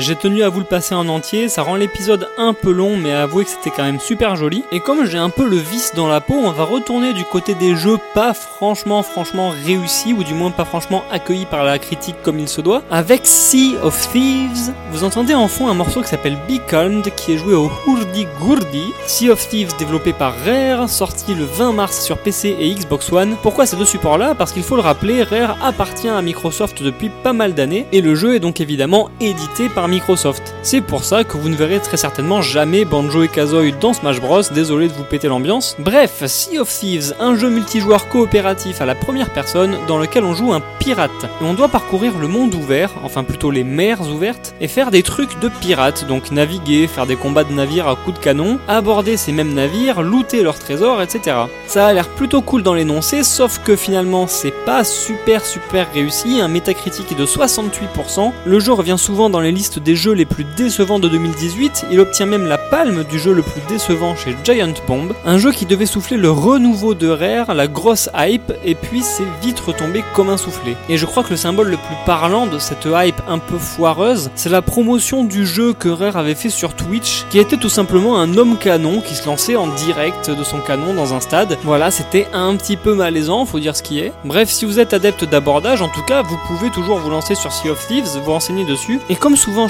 [0.00, 3.12] J'ai tenu à vous le passer en entier, ça rend l'épisode un peu long, mais
[3.12, 4.62] avouez que c'était quand même super joli.
[4.70, 7.54] Et comme j'ai un peu le vice dans la peau, on va retourner du côté
[7.54, 12.14] des jeux pas franchement, franchement réussis, ou du moins pas franchement accueillis par la critique
[12.22, 14.72] comme il se doit, avec Sea of Thieves.
[14.92, 18.26] Vous entendez en fond un morceau qui s'appelle Be Calmed, qui est joué au Hurdy
[18.40, 18.92] Gurdy.
[19.06, 23.34] Sea of Thieves développé par Rare, sorti le 20 mars sur PC et Xbox One.
[23.42, 24.36] Pourquoi ces deux supports-là?
[24.36, 28.14] Parce qu'il faut le rappeler, Rare appartient à Microsoft depuis pas mal d'années, et le
[28.14, 30.54] jeu est donc évidemment édité par Microsoft.
[30.62, 34.20] C'est pour ça que vous ne verrez très certainement jamais Banjo et Kazooie dans Smash
[34.20, 34.42] Bros.
[34.54, 35.76] Désolé de vous péter l'ambiance.
[35.78, 40.34] Bref, Sea of Thieves, un jeu multijoueur coopératif à la première personne dans lequel on
[40.34, 41.10] joue un pirate.
[41.40, 45.02] Et on doit parcourir le monde ouvert, enfin plutôt les mers ouvertes, et faire des
[45.02, 49.16] trucs de pirates, donc naviguer, faire des combats de navires à coups de canon, aborder
[49.16, 51.36] ces mêmes navires, looter leurs trésors, etc.
[51.66, 56.40] Ça a l'air plutôt cool dans l'énoncé, sauf que finalement c'est pas super super réussi,
[56.40, 60.44] un métacritique de 68%, le jeu revient souvent dans les listes des jeux les plus
[60.56, 64.74] décevants de 2018, il obtient même la palme du jeu le plus décevant chez Giant
[64.86, 69.02] Bomb, un jeu qui devait souffler le renouveau de Rare, la grosse hype, et puis
[69.02, 70.76] c'est vite retombé comme un soufflé.
[70.88, 74.30] Et je crois que le symbole le plus parlant de cette hype un peu foireuse,
[74.34, 78.18] c'est la promotion du jeu que Rare avait fait sur Twitch, qui était tout simplement
[78.18, 81.56] un homme canon qui se lançait en direct de son canon dans un stade.
[81.64, 84.12] Voilà, c'était un petit peu malaisant, faut dire ce qui est.
[84.24, 87.52] Bref, si vous êtes adepte d'abordage, en tout cas, vous pouvez toujours vous lancer sur
[87.52, 89.00] Sea of Thieves, vous renseigner dessus.
[89.08, 89.67] Et comme souvent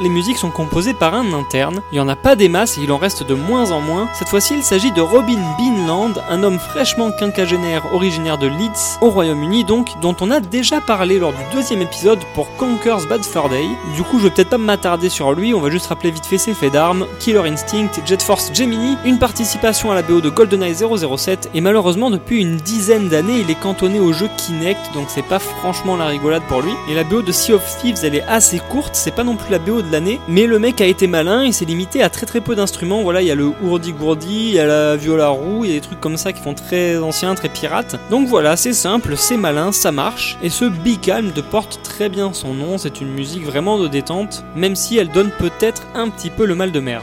[0.00, 1.82] les musiques sont composées par un interne.
[1.92, 4.08] Il y en a pas des masses et il en reste de moins en moins.
[4.14, 9.10] Cette fois-ci, il s'agit de Robin Beanland, un homme fraîchement quinquagénaire originaire de Leeds, au
[9.10, 13.48] Royaume-Uni donc, dont on a déjà parlé lors du deuxième épisode pour Conker's Bad Fur
[13.48, 13.66] Day.
[13.96, 16.38] Du coup, je vais peut-être pas m'attarder sur lui, on va juste rappeler vite fait
[16.38, 20.74] ses faits d'armes, Killer Instinct, Jet Force Gemini, une participation à la BO de GoldenEye
[20.74, 25.22] 007, et malheureusement depuis une dizaine d'années, il est cantonné au jeu Kinect, donc c'est
[25.22, 26.72] pas franchement la rigolade pour lui.
[26.88, 29.50] Et la BO de Sea of Thieves, elle est assez courte, c'est pas non plus
[29.50, 32.26] la BO de l'année, mais le mec a été malin, il s'est limité à très
[32.26, 35.64] très peu d'instruments, voilà, il y a le ourdi-gourdi, il y a la viola roue,
[35.64, 37.96] il y a des trucs comme ça qui font très anciens, très pirates.
[38.10, 42.08] Donc voilà, c'est simple, c'est malin, ça marche, et ce Be Calm de porte très
[42.08, 46.08] bien son nom, c'est une musique vraiment de détente, même si elle donne peut-être un
[46.08, 47.02] petit peu le mal de mer.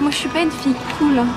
[0.00, 1.18] Moi, je suis pas une fille cool.
[1.18, 1.28] Hein.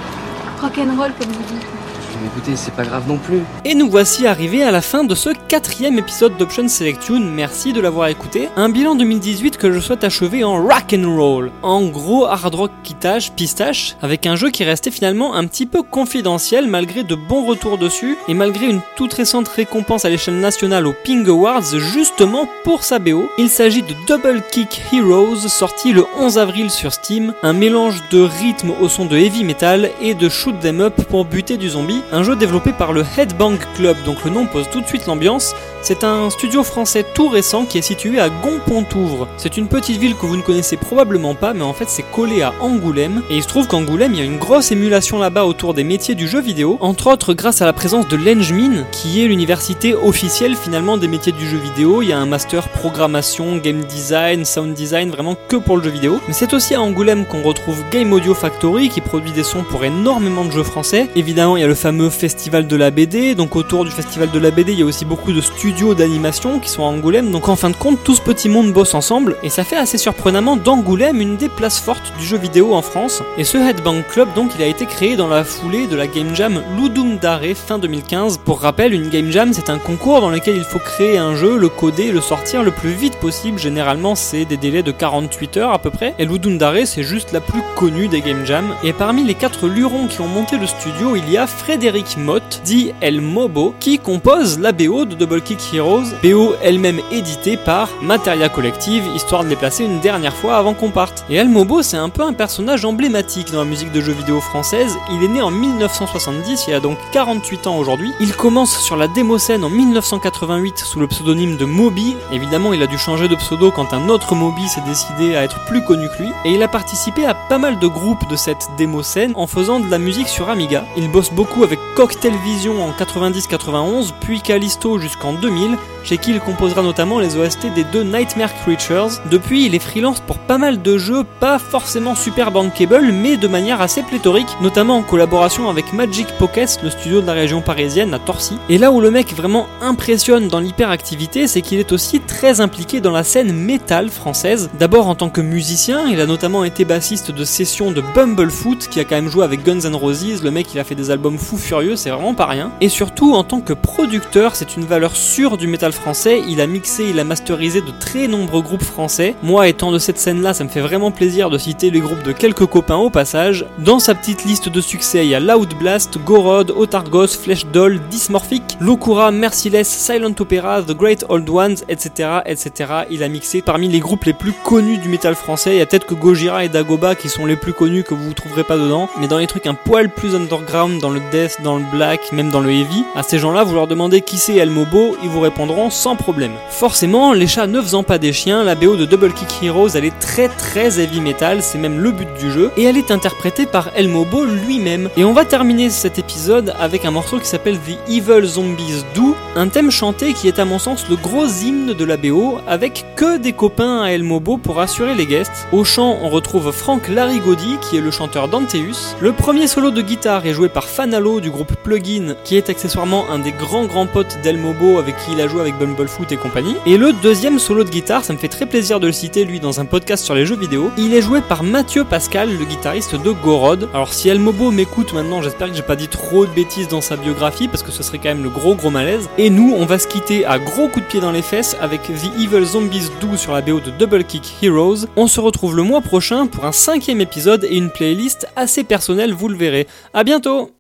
[0.62, 1.85] Rock'n'roll, comme vous dites.
[2.26, 3.42] Écoutez, c'est pas grave non plus.
[3.66, 7.20] Et nous voici arrivés à la fin de ce quatrième épisode d'Option Selection.
[7.20, 8.50] Merci de l'avoir écouté.
[8.56, 11.52] Un bilan 2018 que je souhaite achever en rock and roll.
[11.62, 15.84] En gros hard rock quitage, pistache, avec un jeu qui restait finalement un petit peu
[15.84, 20.88] confidentiel malgré de bons retours dessus et malgré une toute récente récompense à l'échelle nationale
[20.88, 23.30] aux Ping Awards justement pour sa BO.
[23.38, 28.22] Il s'agit de Double Kick Heroes sorti le 11 avril sur Steam, un mélange de
[28.22, 32.02] rythme au son de heavy metal et de shoot them up pour buter du zombie
[32.16, 35.54] un jeu développé par le Headbang Club, donc le nom pose tout de suite l'ambiance.
[35.82, 39.28] C'est un studio français tout récent qui est situé à Gonpontouvre.
[39.38, 42.42] C'est une petite ville que vous ne connaissez probablement pas, mais en fait c'est collé
[42.42, 43.22] à Angoulême.
[43.30, 46.16] Et il se trouve qu'Angoulême, il y a une grosse émulation là-bas autour des métiers
[46.16, 50.56] du jeu vidéo, entre autres grâce à la présence de l'Engmin, qui est l'université officielle
[50.56, 52.02] finalement des métiers du jeu vidéo.
[52.02, 55.90] Il y a un master programmation, game design, sound design, vraiment que pour le jeu
[55.90, 56.22] vidéo.
[56.28, 59.84] Mais c'est aussi à Angoulême qu'on retrouve Game Audio Factory, qui produit des sons pour
[59.84, 61.10] énormément de jeux français.
[61.16, 64.40] Évidemment, il y a le fameux festival de la BD, donc autour du festival de
[64.40, 67.50] la BD, il y a aussi beaucoup de studios d'animation qui sont à Angoulême, donc
[67.50, 70.58] en fin de compte, tout ce petit monde bosse ensemble, et ça fait assez surprenamment
[70.58, 73.24] d'Angoulême une des places fortes du jeu vidéo en France.
[73.38, 76.36] Et ce Headbang Club, donc, il a été créé dans la foulée de la Game
[76.36, 78.40] Jam Ludum Dare fin 2015.
[78.44, 81.58] Pour rappel, une Game Jam, c'est un concours dans lequel il faut créer un jeu,
[81.58, 83.60] le coder, le sortir le plus vite possible.
[83.60, 86.14] Généralement, c'est des délais de 48 heures à peu près.
[86.20, 88.66] Et Ludum Dare, c'est juste la plus connue des Game Jam.
[88.84, 91.85] Et parmi les quatre lurons qui ont monté le studio, il y a Frédéric
[92.18, 97.58] Mott, dit El Mobo, qui compose la BO de Double Kick Heroes, BO elle-même éditée
[97.58, 101.26] par Materia Collective, histoire de les placer une dernière fois avant qu'on parte.
[101.30, 104.42] Et El Mobo, c'est un peu un personnage emblématique dans la musique de jeux vidéo
[104.42, 104.98] française.
[105.12, 108.12] Il est né en 1970, il a donc 48 ans aujourd'hui.
[108.20, 112.16] Il commence sur la démo scène en 1988 sous le pseudonyme de Moby.
[112.32, 115.64] Évidemment, il a dû changer de pseudo quand un autre Moby s'est décidé à être
[115.66, 116.32] plus connu que lui.
[116.46, 119.80] Et il a participé à pas mal de groupes de cette démo scène en faisant
[119.80, 120.84] de la musique sur Amiga.
[120.98, 126.40] Il bosse beaucoup avec Cocktail Vision en 90-91, puis Callisto jusqu'en 2000, chez qui il
[126.40, 129.22] composera notamment les OST des deux Nightmare Creatures.
[129.32, 133.48] Depuis, il est freelance pour pas mal de jeux, pas forcément super bankable, mais de
[133.48, 138.14] manière assez pléthorique, notamment en collaboration avec Magic Pockets, le studio de la région parisienne
[138.14, 138.58] à Torcy.
[138.70, 143.02] Et là où le mec vraiment impressionne dans l'hyperactivité, c'est qu'il est aussi très impliqué
[143.02, 144.70] dans la scène métal française.
[144.80, 149.00] D'abord en tant que musicien, il a notamment été bassiste de session de Bumblefoot, qui
[149.00, 150.44] a quand même joué avec Guns N' Roses.
[150.44, 152.72] Le mec, il a fait des albums fou furieux, c'est vraiment pas rien.
[152.80, 156.42] Et surtout, en tant que producteur, c'est une valeur sûre du métal français.
[156.48, 159.36] Il a mixé, il a masterisé de très nombreux groupes français.
[159.42, 162.32] Moi, étant de cette scène-là, ça me fait vraiment plaisir de citer les groupes de
[162.32, 163.66] quelques copains au passage.
[163.80, 168.00] Dans sa petite liste de succès, il y a Loud Blast, Gorod, Otargos, Flesh Doll,
[168.10, 172.94] Dysmorphic, Lokura, Merciless, Silent Opera, The Great Old Ones, etc., etc.
[173.10, 175.72] Il a mixé parmi les groupes les plus connus du métal français.
[175.76, 178.30] Il y a peut-être que Gojira et Dagoba qui sont les plus connus que vous
[178.30, 181.55] ne trouverez pas dedans, mais dans les trucs un poil plus underground, dans le death,
[181.64, 184.56] dans le black, même dans le heavy, à ces gens-là, vous leur demandez qui c'est
[184.56, 186.54] El Mobo, ils vous répondront sans problème.
[186.70, 190.06] Forcément, les chats ne faisant pas des chiens, la BO de Double Kick Heroes, elle
[190.06, 193.66] est très très heavy metal, c'est même le but du jeu, et elle est interprétée
[193.66, 195.10] par El Mobo lui-même.
[195.18, 199.36] Et on va terminer cet épisode avec un morceau qui s'appelle The Evil Zombies Do,
[199.56, 203.06] un thème chanté qui est à mon sens le gros hymne de la BO, avec
[203.16, 205.68] que des copains à El Mobo pour assurer les guests.
[205.72, 209.16] Au chant, on retrouve Frank Larigodi, qui est le chanteur d'Anteus.
[209.20, 213.30] Le premier solo de guitare est joué par Fanalo du groupe Plugin, qui est accessoirement
[213.30, 216.38] un des grands grands potes d'El Mobo avec qui il a joué avec Bumblefoot et
[216.38, 216.76] compagnie.
[216.88, 219.60] Et le deuxième solo de guitare, ça me fait très plaisir de le citer lui
[219.60, 223.14] dans un podcast sur les jeux vidéo, il est joué par Mathieu Pascal, le guitariste
[223.14, 223.90] de Gorod.
[223.94, 227.02] Alors si El Mobo m'écoute maintenant, j'espère que j'ai pas dit trop de bêtises dans
[227.02, 229.30] sa biographie parce que ce serait quand même le gros gros malaise.
[229.38, 232.02] Et nous, on va se quitter à gros coups de pied dans les fesses avec
[232.02, 235.06] The Evil Zombies 12 sur la BO de Double Kick Heroes.
[235.16, 239.34] On se retrouve le mois prochain pour un cinquième épisode et une playlist assez personnelle,
[239.34, 239.86] vous le verrez.
[240.16, 240.72] À bientôt